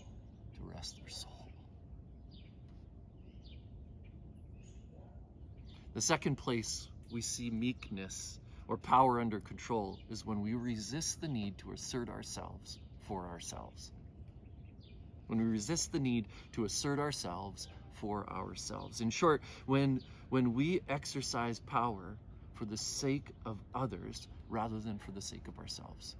to 0.56 0.74
rest 0.74 0.96
their 0.98 1.08
soul. 1.08 1.48
The 5.94 6.00
second 6.00 6.36
place 6.36 6.88
we 7.12 7.20
see 7.20 7.50
meekness 7.50 8.38
or 8.68 8.76
power 8.76 9.20
under 9.20 9.40
control 9.40 9.98
is 10.10 10.24
when 10.24 10.40
we 10.40 10.54
resist 10.54 11.20
the 11.20 11.28
need 11.28 11.58
to 11.58 11.72
assert 11.72 12.08
ourselves 12.08 12.78
for 13.08 13.26
ourselves. 13.26 13.90
When 15.26 15.38
we 15.38 15.44
resist 15.44 15.92
the 15.92 16.00
need 16.00 16.26
to 16.52 16.64
assert 16.64 16.98
ourselves 16.98 17.68
for 17.94 18.28
ourselves. 18.30 19.00
In 19.00 19.10
short, 19.10 19.42
when 19.66 20.00
when 20.30 20.54
we 20.54 20.80
exercise 20.88 21.60
power 21.60 22.16
for 22.62 22.66
the 22.66 22.76
sake 22.76 23.26
of 23.44 23.58
others 23.74 24.28
rather 24.48 24.78
than 24.78 24.96
for 24.96 25.10
the 25.10 25.20
sake 25.20 25.48
of 25.48 25.58
ourselves 25.58 26.14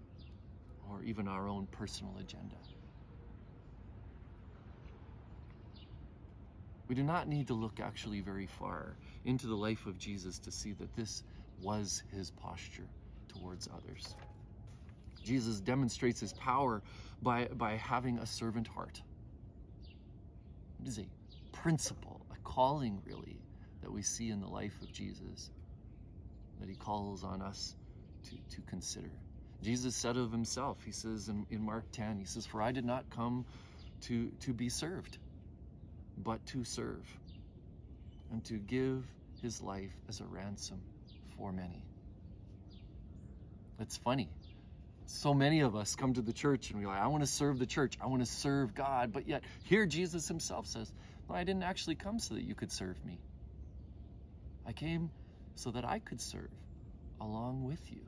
or 0.91 1.01
even 1.05 1.29
our 1.29 1.47
own 1.47 1.69
personal 1.71 2.13
agenda. 2.19 2.57
We 6.89 6.97
do 6.97 7.05
not 7.05 7.29
need 7.29 7.47
to 7.47 7.55
look 7.55 7.79
actually 7.79 8.23
very 8.23 8.49
far 8.59 8.97
into 9.25 9.47
the 9.47 9.55
life 9.55 9.87
of 9.87 9.99
Jesus 9.99 10.41
to 10.41 10.51
see 10.51 10.73
that 10.73 10.97
this 10.97 11.23
was 11.63 12.03
his 12.13 12.33
posture 12.33 12.89
towards 13.29 13.69
others. 13.69 14.17
Jesus 15.23 15.61
demonstrates 15.61 16.19
his 16.19 16.33
power 16.33 16.83
by, 17.23 17.45
by 17.55 17.77
having 17.77 18.19
a 18.19 18.27
servant 18.27 18.67
heart. 18.67 19.01
It 20.83 20.89
is 20.89 20.99
a 20.99 21.07
principle, 21.53 22.27
a 22.33 22.37
calling, 22.43 23.01
really, 23.07 23.39
that 23.83 23.93
we 23.93 24.03
see 24.03 24.29
in 24.29 24.41
the 24.41 24.49
life 24.49 24.75
of 24.83 24.93
Jesus 24.93 25.51
that 26.63 26.69
he 26.69 26.77
calls 26.77 27.25
on 27.25 27.43
us 27.43 27.75
to, 28.23 28.55
to 28.55 28.63
consider. 28.63 29.11
Jesus 29.65 29.97
said 29.97 30.17
of 30.17 30.31
himself, 30.31 30.79
he 30.85 30.93
says 30.93 31.29
in, 31.29 31.45
in 31.51 31.61
Mark 31.61 31.85
10, 31.91 32.19
he 32.19 32.25
says, 32.25 32.47
For 32.47 32.63
I 32.63 32.71
did 32.71 32.85
not 32.85 33.11
come 33.11 33.45
to, 34.03 34.31
to 34.43 34.53
be 34.53 34.69
served, 34.69 35.19
but 36.17 36.45
to 36.47 36.63
serve, 36.63 37.05
and 38.31 38.45
to 38.45 38.55
give 38.55 39.03
his 39.43 39.61
life 39.61 39.91
as 40.09 40.21
a 40.21 40.25
ransom 40.25 40.81
for 41.37 41.53
many. 41.53 41.85
It's 43.81 43.97
funny. 43.97 44.29
So 45.07 45.35
many 45.35 45.61
of 45.61 45.75
us 45.75 45.97
come 45.97 46.15
to 46.15 46.23
the 46.23 46.33
church 46.33 46.71
and 46.71 46.81
we're 46.81 46.87
like, 46.87 47.01
I 47.01 47.09
want 47.09 47.25
to 47.25 47.29
serve 47.29 47.59
the 47.59 47.67
church. 47.67 47.99
I 48.01 48.07
want 48.07 48.25
to 48.25 48.31
serve 48.31 48.73
God. 48.73 49.13
But 49.13 49.27
yet, 49.27 49.43
here 49.65 49.85
Jesus 49.85 50.29
himself 50.29 50.69
says, 50.69 50.91
No, 51.29 51.35
I 51.35 51.43
didn't 51.43 51.65
actually 51.65 51.97
come 51.97 52.21
so 52.21 52.35
that 52.35 52.45
you 52.45 52.55
could 52.55 52.71
serve 52.71 53.05
me. 53.05 53.19
I 54.65 54.73
came 54.73 55.11
so 55.55 55.71
that 55.71 55.85
I 55.85 55.99
could 55.99 56.21
serve 56.21 56.51
along 57.21 57.65
with 57.65 57.81
you. 57.91 58.01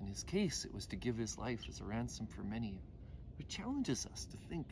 In 0.00 0.06
his 0.08 0.22
case, 0.22 0.64
it 0.64 0.74
was 0.74 0.86
to 0.86 0.96
give 0.96 1.16
his 1.16 1.38
life 1.38 1.60
as 1.68 1.80
a 1.80 1.84
ransom 1.84 2.26
for 2.26 2.42
many. 2.42 2.78
It 3.38 3.48
challenges 3.48 4.06
us 4.12 4.26
to 4.26 4.36
think 4.48 4.66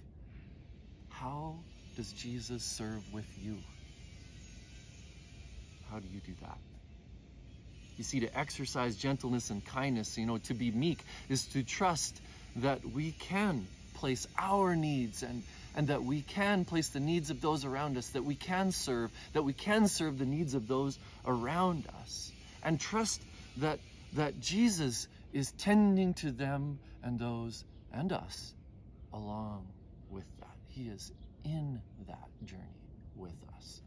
how 1.09 1.57
does 1.97 2.13
Jesus 2.13 2.63
serve 2.63 3.03
with 3.13 3.27
you? 3.39 3.57
How 5.91 6.01
do 6.01 6.09
you 6.13 6.21
do 6.21 6.33
that? 6.41 6.59
You 7.97 8.05
see, 8.05 8.21
to 8.21 8.39
exercise 8.39 8.97
gentleness 8.97 9.51
and 9.51 9.65
kindness, 9.65 10.17
you 10.17 10.27
know, 10.27 10.39
to 10.39 10.55
be 10.55 10.71
meek 10.71 10.99
is 11.29 11.47
to 11.49 11.63
trust 11.63 12.21
that 12.57 12.85
we 12.85 13.13
can 13.13 13.67
place 13.95 14.27
our 14.39 14.75
needs 14.75 15.23
and, 15.23 15.43
and 15.75 15.89
that 15.89 16.03
we 16.05 16.21
can 16.21 16.65
place 16.65 16.89
the 16.89 17.01
needs 17.01 17.31
of 17.31 17.41
those 17.41 17.65
around 17.65 17.97
us, 17.97 18.09
that 18.11 18.25
we 18.25 18.35
can 18.35 18.73
serve, 18.73 19.11
that 19.33 19.43
we 19.43 19.53
can 19.53 19.89
serve 19.89 20.19
the 20.19 20.27
needs 20.27 20.55
of 20.55 20.69
those 20.69 20.99
around 21.27 21.87
us. 22.01 22.31
And 22.63 22.79
trust 22.79 23.21
that, 23.59 23.79
that 24.15 24.41
Jesus 24.41 25.09
is 25.33 25.51
tending 25.53 26.15
to 26.15 26.31
them 26.31 26.79
and 27.03 27.19
those 27.19 27.65
and 27.93 28.13
us 28.13 28.55
along 29.13 29.67
with 30.11 30.25
that. 30.41 30.57
He 30.69 30.89
is 30.89 31.11
in 31.45 31.81
that 32.07 32.29
journey 32.45 32.63
with 33.17 33.35
us. 33.57 33.81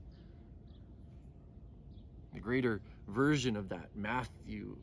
The 2.34 2.39
greater 2.39 2.82
version 3.08 3.56
of 3.56 3.70
that, 3.70 3.89
Matthew 3.96 4.75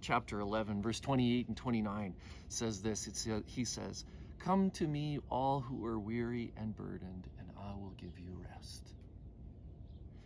chapter 0.00 0.38
11, 0.40 0.82
verse 0.82 1.00
28 1.00 1.48
and 1.48 1.56
29, 1.56 2.14
says 2.48 2.80
this. 2.80 3.06
It's, 3.06 3.26
he 3.46 3.64
says, 3.64 4.04
Come 4.38 4.70
to 4.72 4.86
me, 4.86 5.18
all 5.28 5.60
who 5.60 5.84
are 5.84 5.98
weary 5.98 6.52
and 6.56 6.74
burdened, 6.74 7.28
and 7.38 7.50
I 7.58 7.74
will 7.74 7.94
give 7.98 8.18
you 8.18 8.40
rest. 8.50 8.94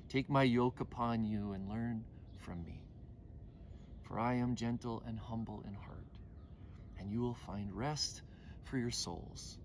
Take 0.08 0.28
my 0.28 0.42
yoke 0.42 0.80
upon 0.80 1.24
you 1.24 1.52
and 1.52 1.68
learn 1.68 2.04
from 2.36 2.64
me. 2.64 2.84
For 4.02 4.18
I 4.18 4.34
am 4.34 4.56
gentle 4.56 5.02
and 5.06 5.18
humble 5.18 5.62
in 5.66 5.74
heart, 5.74 6.18
and 6.98 7.10
you 7.10 7.20
will 7.20 7.34
find 7.34 7.72
rest 7.72 8.22
for 8.64 8.76
your 8.76 8.90
souls. 8.90 9.58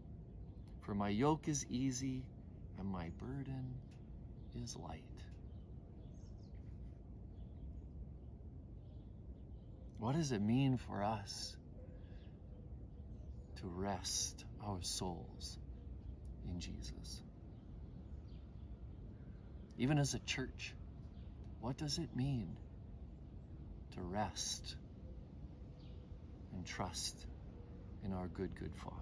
For 0.82 0.96
my 0.96 1.10
yoke 1.10 1.50
is 1.50 1.66
easy 1.70 2.24
and 2.78 2.88
my 2.88 3.10
burden 3.20 3.82
is 4.56 4.78
light. 4.78 5.04
What 10.00 10.16
does 10.16 10.32
it 10.32 10.42
mean 10.42 10.78
for 10.78 11.04
us 11.04 11.57
to 13.62 13.68
rest 13.68 14.46
our 14.66 14.82
souls 14.82 15.58
in 16.52 16.60
Jesus? 16.60 17.22
Even 19.78 20.00
as 20.00 20.14
a 20.14 20.20
church, 20.20 20.74
what 21.62 21.78
does 21.78 21.98
it 21.98 22.16
mean 22.16 22.56
to 23.96 24.02
rest 24.02 24.76
and 26.54 26.66
trust 26.66 27.16
in 28.06 28.14
our 28.14 28.28
good, 28.28 28.56
good 28.60 28.74
Father? 28.76 28.96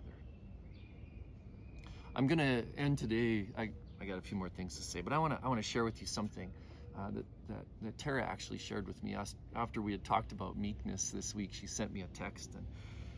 I'm 2.15 2.27
going 2.27 2.39
to 2.39 2.63
end 2.77 2.97
today. 2.97 3.47
I, 3.57 3.69
I 3.99 4.05
got 4.05 4.17
a 4.17 4.21
few 4.21 4.37
more 4.37 4.49
things 4.49 4.77
to 4.77 4.83
say, 4.83 5.01
but 5.01 5.11
I 5.11 5.17
want 5.17 5.33
to 5.33 5.45
I 5.45 5.49
want 5.49 5.59
to 5.59 5.67
share 5.67 5.83
with 5.83 5.99
you 5.99 6.07
something 6.07 6.49
uh, 6.97 7.11
that, 7.11 7.25
that, 7.49 7.65
that 7.81 7.97
Tara 7.97 8.23
actually 8.23 8.59
shared 8.59 8.87
with 8.87 9.03
me 9.03 9.17
after 9.55 9.81
we 9.81 9.91
had 9.91 10.03
talked 10.03 10.31
about 10.31 10.57
meekness 10.57 11.09
this 11.09 11.35
week. 11.35 11.49
She 11.53 11.67
sent 11.67 11.93
me 11.93 12.01
a 12.01 12.07
text, 12.17 12.53
and, 12.55 12.65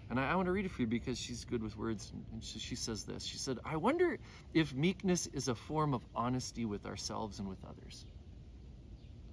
and 0.09 0.19
I, 0.19 0.31
I 0.31 0.35
want 0.35 0.47
to 0.47 0.51
read 0.51 0.65
it 0.65 0.71
for 0.71 0.81
you 0.81 0.87
because 0.87 1.19
she's 1.19 1.43
good 1.43 1.61
with 1.61 1.77
words. 1.77 2.11
And 2.31 2.43
she, 2.43 2.59
she 2.59 2.75
says 2.75 3.03
this 3.03 3.23
She 3.25 3.37
said, 3.37 3.59
I 3.65 3.77
wonder 3.77 4.17
if 4.53 4.73
meekness 4.73 5.27
is 5.27 5.47
a 5.47 5.55
form 5.55 5.93
of 5.93 6.05
honesty 6.15 6.65
with 6.65 6.85
ourselves 6.85 7.39
and 7.39 7.47
with 7.47 7.63
others. 7.65 8.05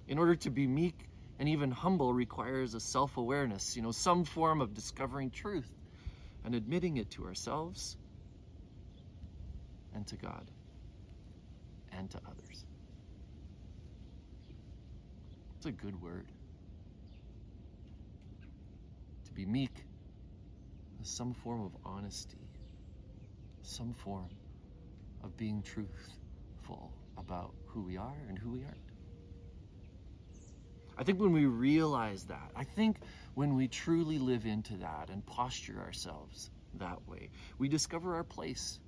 In 0.07 0.17
order 0.17 0.35
to 0.35 0.49
be 0.49 0.67
meek 0.67 1.07
and 1.39 1.49
even 1.49 1.71
humble 1.71 2.13
requires 2.13 2.73
a 2.73 2.79
self 2.79 3.17
awareness, 3.17 3.75
you 3.75 3.81
know, 3.81 3.91
some 3.91 4.25
form 4.25 4.61
of 4.61 4.73
discovering 4.73 5.31
truth 5.31 5.69
and 6.43 6.55
admitting 6.55 6.97
it 6.97 7.09
to 7.11 7.25
ourselves 7.25 7.97
and 9.93 10.05
to 10.07 10.17
God 10.17 10.51
and 11.91 12.09
to 12.11 12.19
others. 12.25 12.65
It's 15.57 15.65
a 15.65 15.71
good 15.71 16.01
word. 16.01 16.27
To 19.27 19.33
be 19.33 19.45
meek 19.45 19.71
some 21.07 21.33
form 21.33 21.61
of 21.61 21.71
honesty, 21.85 22.49
some 23.61 23.93
form 23.93 24.29
of 25.23 25.35
being 25.37 25.61
truthful 25.61 26.91
about 27.17 27.53
who 27.67 27.81
we 27.81 27.97
are 27.97 28.17
and 28.27 28.37
who 28.37 28.51
we 28.51 28.63
aren't. 28.63 28.77
I 30.97 31.03
think 31.03 31.19
when 31.19 31.33
we 31.33 31.45
realize 31.45 32.23
that, 32.25 32.51
I 32.55 32.63
think 32.63 32.97
when 33.33 33.55
we 33.55 33.67
truly 33.67 34.17
live 34.17 34.45
into 34.45 34.77
that 34.77 35.09
and 35.09 35.25
posture 35.25 35.79
ourselves 35.79 36.49
that 36.75 37.05
way, 37.07 37.29
we 37.57 37.67
discover 37.67 38.15
our 38.15 38.23
place 38.23 38.79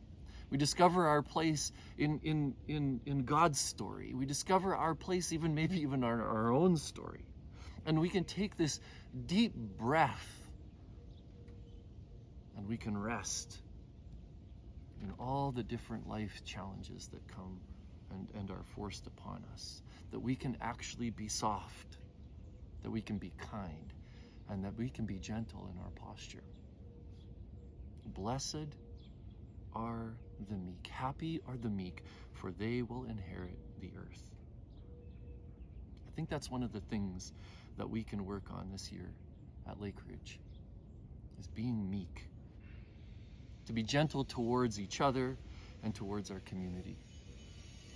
we 0.49 0.57
discover 0.57 1.07
our 1.07 1.21
place 1.21 1.71
in, 1.97 2.19
in, 2.23 2.55
in, 2.67 3.01
in 3.05 3.23
God's 3.25 3.59
story. 3.59 4.13
We 4.13 4.25
discover 4.25 4.75
our 4.75 4.95
place, 4.95 5.33
even 5.33 5.53
maybe 5.53 5.81
even 5.81 6.03
our, 6.03 6.21
our 6.21 6.51
own 6.51 6.77
story. 6.77 7.25
And 7.85 7.99
we 7.99 8.09
can 8.09 8.23
take 8.23 8.55
this 8.55 8.79
deep 9.25 9.53
breath 9.55 10.46
and 12.57 12.67
we 12.67 12.77
can 12.77 12.97
rest 12.97 13.59
in 15.01 15.13
all 15.19 15.51
the 15.51 15.63
different 15.63 16.09
life 16.09 16.41
challenges 16.43 17.07
that 17.13 17.21
come 17.27 17.59
and, 18.11 18.27
and 18.33 18.49
are 18.49 18.63
forced 18.75 19.05
upon 19.05 19.45
us. 19.53 19.81
That 20.11 20.19
we 20.19 20.35
can 20.35 20.57
actually 20.59 21.11
be 21.11 21.27
soft, 21.27 21.97
that 22.83 22.89
we 22.89 23.01
can 23.01 23.17
be 23.17 23.31
kind, 23.37 23.93
and 24.49 24.63
that 24.65 24.75
we 24.77 24.89
can 24.89 25.05
be 25.05 25.19
gentle 25.19 25.69
in 25.71 25.79
our 25.79 25.91
posture. 25.91 26.43
Blessed 28.05 28.73
are 29.75 30.13
the 30.49 30.55
meek. 30.55 30.87
Happy 30.91 31.39
are 31.47 31.57
the 31.57 31.69
meek, 31.69 32.03
for 32.33 32.51
they 32.51 32.81
will 32.81 33.03
inherit 33.03 33.57
the 33.81 33.91
earth. 33.97 34.31
I 36.07 36.11
think 36.15 36.29
that's 36.29 36.49
one 36.49 36.63
of 36.63 36.73
the 36.73 36.81
things 36.81 37.33
that 37.77 37.89
we 37.89 38.03
can 38.03 38.25
work 38.25 38.45
on 38.49 38.71
this 38.71 38.91
year 38.91 39.11
at 39.69 39.79
Lake 39.79 39.97
Ridge 40.09 40.39
is 41.39 41.47
being 41.47 41.91
meek. 41.91 42.27
To 43.67 43.73
be 43.73 43.83
gentle 43.83 44.23
towards 44.23 44.79
each 44.79 45.01
other 45.01 45.37
and 45.83 45.93
towards 45.93 46.31
our 46.31 46.39
community. 46.39 46.95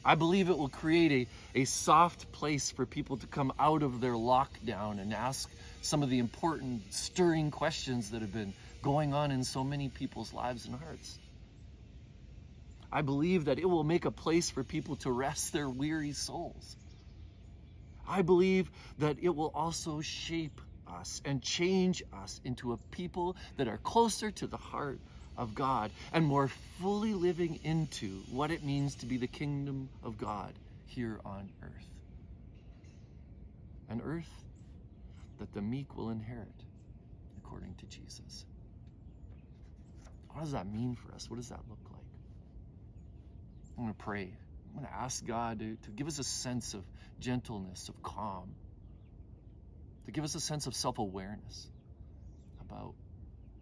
I 0.04 0.16
believe 0.16 0.50
it 0.50 0.58
will 0.58 0.70
create 0.70 1.30
a, 1.56 1.62
a 1.62 1.66
soft 1.66 2.32
place 2.32 2.72
for 2.72 2.86
people 2.86 3.18
to 3.18 3.28
come 3.28 3.54
out 3.60 3.84
of 3.84 4.02
their 4.02 4.14
lockdown 4.14 5.00
and 5.00 5.14
ask 5.14 5.50
some 5.82 6.04
of 6.04 6.10
the 6.10 6.20
important, 6.20 6.94
stirring 6.94 7.52
questions 7.52 8.12
that 8.12 8.22
have 8.22 8.34
been 8.34 8.54
going 8.82 9.14
on 9.14 9.32
in 9.32 9.44
so 9.44 9.64
many 9.64 9.90
people's 9.90 10.34
lives 10.34 10.66
and 10.66 10.76
hearts. 10.76 11.20
I 12.92 13.02
believe 13.02 13.46
that 13.46 13.60
it 13.60 13.66
will 13.66 13.84
make 13.84 14.06
a 14.06 14.12
place 14.12 14.50
for 14.50 14.64
people 14.64 14.98
to 14.98 15.12
rest 15.12 15.54
their 15.54 15.70
weary 15.70 16.12
souls. 16.12 16.76
I 18.08 18.24
believe 18.24 18.70
that 18.98 19.18
it 19.22 19.34
will 19.34 19.52
also 19.54 20.02
shape 20.02 20.60
us 20.88 21.22
and 21.24 21.42
change 21.42 22.04
us 22.12 22.42
into 22.44 22.74
a 22.74 22.78
people 22.92 23.38
that 23.56 23.70
are 23.70 23.78
closer 23.78 24.32
to 24.32 24.48
the 24.48 24.58
heart 24.58 25.00
of 25.38 25.56
God 25.56 25.91
and 26.13 26.26
more 26.26 26.50
fully 26.82 27.13
living 27.13 27.60
into 27.63 28.08
what 28.32 28.52
it 28.52 28.63
means 28.63 28.96
to 28.96 29.06
be 29.06 29.17
the 29.17 29.28
kingdom 29.28 29.89
of 30.04 30.17
God 30.17 30.54
here 30.88 31.20
on 31.26 31.50
earth. 31.63 31.89
An 33.89 34.02
earth 34.04 34.30
that 35.39 35.54
the 35.54 35.62
meek 35.62 35.98
will 35.98 36.10
inherit 36.10 36.48
according 37.44 37.76
to 37.76 37.86
Jesus. 37.88 38.46
What 40.34 40.44
does 40.44 40.52
that 40.54 40.67
mean 40.67 40.96
for 40.96 41.13
us? 41.13 41.30
What 41.30 41.38
does 41.38 41.50
that 41.50 41.60
look 41.70 41.80
like? 41.91 42.02
I'm 43.78 43.84
going 43.86 43.94
to 43.94 44.04
pray. 44.04 44.32
I'm 44.70 44.82
going 44.82 44.86
to 44.86 44.94
ask 44.94 45.26
God 45.26 45.60
to, 45.60 45.76
to 45.76 45.91
give 45.91 46.08
us 46.08 46.20
a 46.20 46.24
sense 46.24 46.74
of 46.74 46.84
gentleness, 47.20 47.89
of 47.89 48.02
calm, 48.02 48.54
to 50.06 50.12
give 50.12 50.24
us 50.24 50.36
a 50.36 50.39
sense 50.39 50.67
of 50.67 50.76
self 50.76 51.00
awareness 51.00 51.67
about 52.62 52.94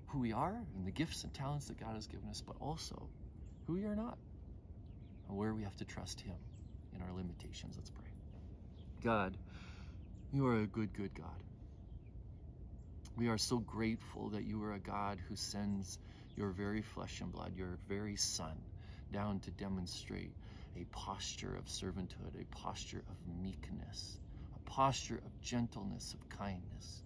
who 0.10 0.20
we 0.20 0.34
are 0.34 0.56
and 0.76 0.86
the 0.86 0.92
gifts 0.92 1.24
and 1.24 1.34
talents 1.34 1.68
that 1.68 1.80
God 1.80 1.96
has 1.96 2.08
given 2.08 2.30
us, 2.30 2.42
but 2.46 2.56
also 2.60 3.08
who 3.68 3.74
we 3.74 3.86
are 3.86 3.96
not 3.96 4.18
and 5.28 5.38
where 5.38 5.54
we 5.54 5.64
have 5.64 5.76
to 5.78 5.86
trust 5.86 6.20
Him 6.22 6.36
in 6.96 7.02
our 7.02 7.14
limitations. 7.16 7.76
Let's 7.78 7.92
pray. 7.92 8.06
God, 9.04 9.38
you 10.34 10.46
are 10.48 10.62
a 10.62 10.68
good, 10.68 10.94
good 10.94 11.14
God. 11.14 11.44
We 13.16 13.28
are 13.28 13.38
so 13.38 13.58
grateful 13.60 14.30
that 14.30 14.44
you 14.44 14.64
are 14.64 14.74
a 14.74 14.80
God 14.80 15.20
who 15.28 15.36
sends 15.36 16.00
your 16.36 16.50
very 16.50 16.82
flesh 16.82 17.22
and 17.22 17.32
blood, 17.32 17.54
your 17.56 17.78
very 17.88 18.16
Son, 18.16 18.58
down 19.12 19.40
to 19.42 19.52
demonstrate 19.52 20.32
a 20.78 20.86
posture 20.86 21.56
of 21.56 21.66
servanthood, 21.66 22.40
a 22.40 22.46
posture 22.56 23.04
of 23.10 23.44
meekness, 23.44 24.20
a 24.56 24.70
posture 24.70 25.18
of 25.26 25.42
gentleness, 25.42 26.14
of 26.14 26.30
kindness, 26.30 27.04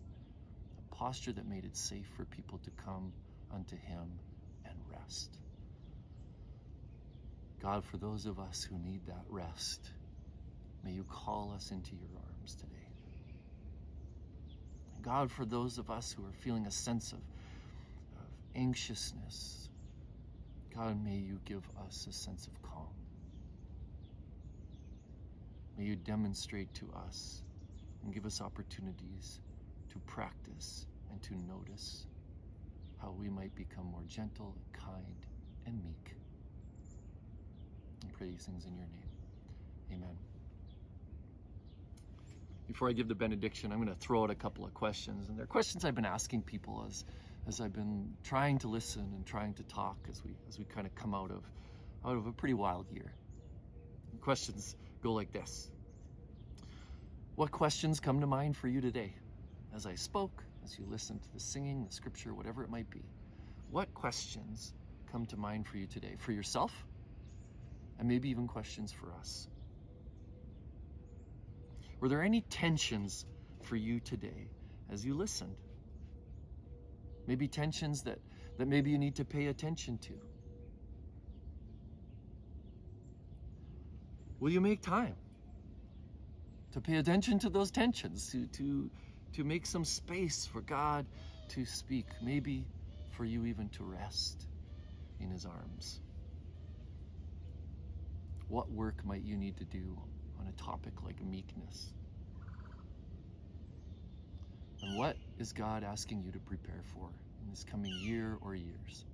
posture 0.93 1.33
that 1.33 1.47
made 1.47 1.65
it 1.65 1.75
safe 1.75 2.05
for 2.15 2.25
people 2.25 2.59
to 2.59 2.69
come 2.85 3.11
unto 3.53 3.75
Him 3.75 4.19
and 4.65 4.75
rest. 4.91 5.37
God, 7.61 7.83
for 7.83 7.97
those 7.97 8.25
of 8.25 8.39
us 8.39 8.63
who 8.63 8.77
need 8.77 9.05
that 9.07 9.25
rest, 9.29 9.89
may 10.83 10.91
you 10.91 11.03
call 11.03 11.53
us 11.55 11.71
into 11.71 11.95
your 11.95 12.09
arms 12.15 12.55
today. 12.55 12.69
God, 15.01 15.31
for 15.31 15.45
those 15.45 15.77
of 15.77 15.89
us 15.89 16.13
who 16.13 16.23
are 16.23 16.33
feeling 16.39 16.65
a 16.65 16.71
sense 16.71 17.11
of, 17.11 17.19
of 17.19 18.25
anxiousness, 18.55 19.69
God, 20.75 21.03
may 21.03 21.15
you 21.15 21.39
give 21.45 21.63
us 21.85 22.07
a 22.09 22.13
sense 22.13 22.47
of 22.47 22.61
calm. 22.61 22.87
May 25.77 25.85
you 25.85 25.95
demonstrate 25.95 26.73
to 26.75 26.85
us 27.05 27.41
and 28.03 28.13
give 28.13 28.25
us 28.25 28.41
opportunities 28.41 29.39
to 29.93 29.99
practice 29.99 30.87
and 31.11 31.21
to 31.21 31.35
notice 31.47 32.07
how 33.01 33.11
we 33.11 33.29
might 33.29 33.53
become 33.55 33.85
more 33.85 34.03
gentle 34.07 34.55
and 34.55 34.81
kind 34.81 35.25
and 35.65 35.83
meek. 35.83 36.15
I 38.03 38.07
pray 38.17 38.29
these 38.31 38.45
things 38.45 38.65
in 38.65 38.75
your 38.75 38.87
name. 38.87 39.03
Amen. 39.93 40.17
Before 42.67 42.89
I 42.89 42.93
give 42.93 43.07
the 43.07 43.15
benediction, 43.15 43.71
I'm 43.71 43.77
going 43.77 43.93
to 43.93 43.99
throw 43.99 44.23
out 44.23 44.31
a 44.31 44.35
couple 44.35 44.65
of 44.65 44.73
questions. 44.73 45.29
And 45.29 45.37
they're 45.37 45.45
questions 45.45 45.85
I've 45.85 45.95
been 45.95 46.05
asking 46.05 46.41
people 46.41 46.85
as, 46.87 47.05
as 47.47 47.61
I've 47.61 47.73
been 47.73 48.09
trying 48.23 48.57
to 48.59 48.67
listen 48.67 49.11
and 49.15 49.25
trying 49.25 49.53
to 49.55 49.63
talk 49.63 49.97
as 50.09 50.23
we, 50.23 50.31
as 50.49 50.57
we 50.57 50.65
kind 50.65 50.87
of 50.87 50.95
come 50.95 51.13
out 51.13 51.29
of, 51.29 51.43
out 52.05 52.17
of 52.17 52.25
a 52.25 52.31
pretty 52.31 52.55
wild 52.55 52.87
year. 52.91 53.13
The 54.11 54.17
questions 54.19 54.75
go 55.03 55.13
like 55.13 55.31
this 55.31 55.69
What 57.35 57.51
questions 57.51 57.99
come 57.99 58.21
to 58.21 58.27
mind 58.27 58.57
for 58.57 58.67
you 58.67 58.81
today? 58.81 59.13
As 59.75 59.85
I 59.85 59.95
spoke, 59.95 60.43
as 60.63 60.77
you 60.77 60.85
listened 60.87 61.23
to 61.23 61.33
the 61.33 61.39
singing, 61.39 61.85
the 61.85 61.91
scripture, 61.91 62.33
whatever 62.33 62.63
it 62.63 62.69
might 62.69 62.89
be, 62.89 63.01
what 63.71 63.91
questions 63.93 64.73
come 65.11 65.25
to 65.27 65.37
mind 65.37 65.67
for 65.67 65.77
you 65.77 65.87
today? 65.87 66.15
For 66.19 66.31
yourself? 66.31 66.71
And 67.97 68.07
maybe 68.07 68.29
even 68.29 68.47
questions 68.47 68.91
for 68.91 69.11
us. 69.19 69.47
Were 71.99 72.07
there 72.07 72.21
any 72.21 72.41
tensions 72.41 73.25
for 73.63 73.75
you 73.75 73.99
today 73.99 74.49
as 74.91 75.03
you 75.03 75.15
listened? 75.15 75.55
Maybe 77.25 77.47
tensions 77.47 78.03
that, 78.03 78.19
that 78.57 78.67
maybe 78.67 78.91
you 78.91 78.97
need 78.97 79.15
to 79.15 79.25
pay 79.25 79.47
attention 79.47 79.97
to. 79.99 80.13
Will 84.39 84.51
you 84.51 84.61
make 84.61 84.81
time 84.81 85.15
to 86.73 86.81
pay 86.81 86.97
attention 86.97 87.39
to 87.39 87.49
those 87.49 87.71
tensions, 87.71 88.31
to, 88.31 88.45
to, 88.47 88.89
to 89.33 89.43
make 89.43 89.65
some 89.65 89.85
space 89.85 90.45
for 90.45 90.61
God 90.61 91.05
to 91.49 91.65
speak, 91.65 92.05
maybe 92.21 92.65
for 93.11 93.25
you 93.25 93.45
even 93.45 93.69
to 93.69 93.83
rest 93.83 94.45
in 95.19 95.29
His 95.29 95.45
arms? 95.45 95.99
What 98.47 98.71
work 98.71 99.05
might 99.05 99.23
you 99.23 99.35
need 99.35 99.57
to 99.57 99.65
do 99.65 99.97
on 100.39 100.47
a 100.47 100.61
topic 100.61 100.93
like 101.03 101.23
meekness? 101.23 101.93
And 104.81 104.97
what 104.97 105.15
is 105.39 105.53
God 105.53 105.83
asking 105.83 106.23
you 106.23 106.31
to 106.31 106.39
prepare 106.39 106.81
for 106.93 107.09
in 107.41 107.49
this 107.49 107.63
coming 107.63 107.93
year 108.01 108.37
or 108.41 108.53
years? 108.53 109.05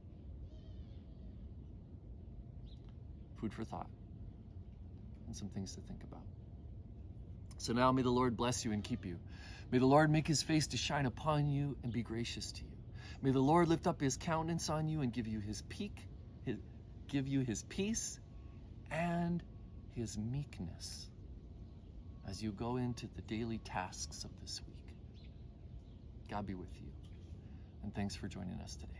Food 3.39 3.53
for 3.53 3.63
thought 3.63 3.89
and 5.27 5.35
some 5.35 5.47
things 5.49 5.75
to 5.75 5.81
think 5.81 6.03
about. 6.03 6.23
So 7.59 7.73
now 7.73 7.91
may 7.91 8.01
the 8.01 8.09
Lord 8.09 8.37
bless 8.37 8.63
you 8.63 8.71
and 8.71 8.83
keep 8.83 9.05
you. 9.05 9.19
May 9.69 9.79
the 9.79 9.85
Lord 9.85 10.09
make 10.09 10.25
his 10.25 10.41
face 10.41 10.67
to 10.67 10.77
shine 10.77 11.05
upon 11.05 11.47
you 11.47 11.75
and 11.83 11.91
be 11.91 12.01
gracious 12.01 12.53
to 12.53 12.61
you. 12.61 12.71
May 13.21 13.31
the 13.31 13.41
Lord 13.41 13.67
lift 13.67 13.85
up 13.85 13.99
his 13.99 14.15
countenance 14.15 14.69
on 14.69 14.87
you 14.87 15.01
and 15.01 15.11
give 15.11 15.27
you 15.27 15.39
his 15.39 15.61
peak, 15.63 15.95
his, 16.45 16.55
give 17.09 17.27
you 17.27 17.41
his 17.41 17.63
peace 17.63 18.17
and 18.89 19.43
his 19.93 20.17
meekness 20.17 21.07
as 22.27 22.41
you 22.41 22.51
go 22.51 22.77
into 22.77 23.07
the 23.15 23.21
daily 23.23 23.57
tasks 23.57 24.23
of 24.23 24.31
this 24.39 24.61
week. 24.65 24.95
God 26.29 26.47
be 26.47 26.55
with 26.55 26.73
you. 26.81 26.87
And 27.83 27.93
thanks 27.93 28.15
for 28.15 28.27
joining 28.27 28.59
us 28.61 28.75
today. 28.75 28.98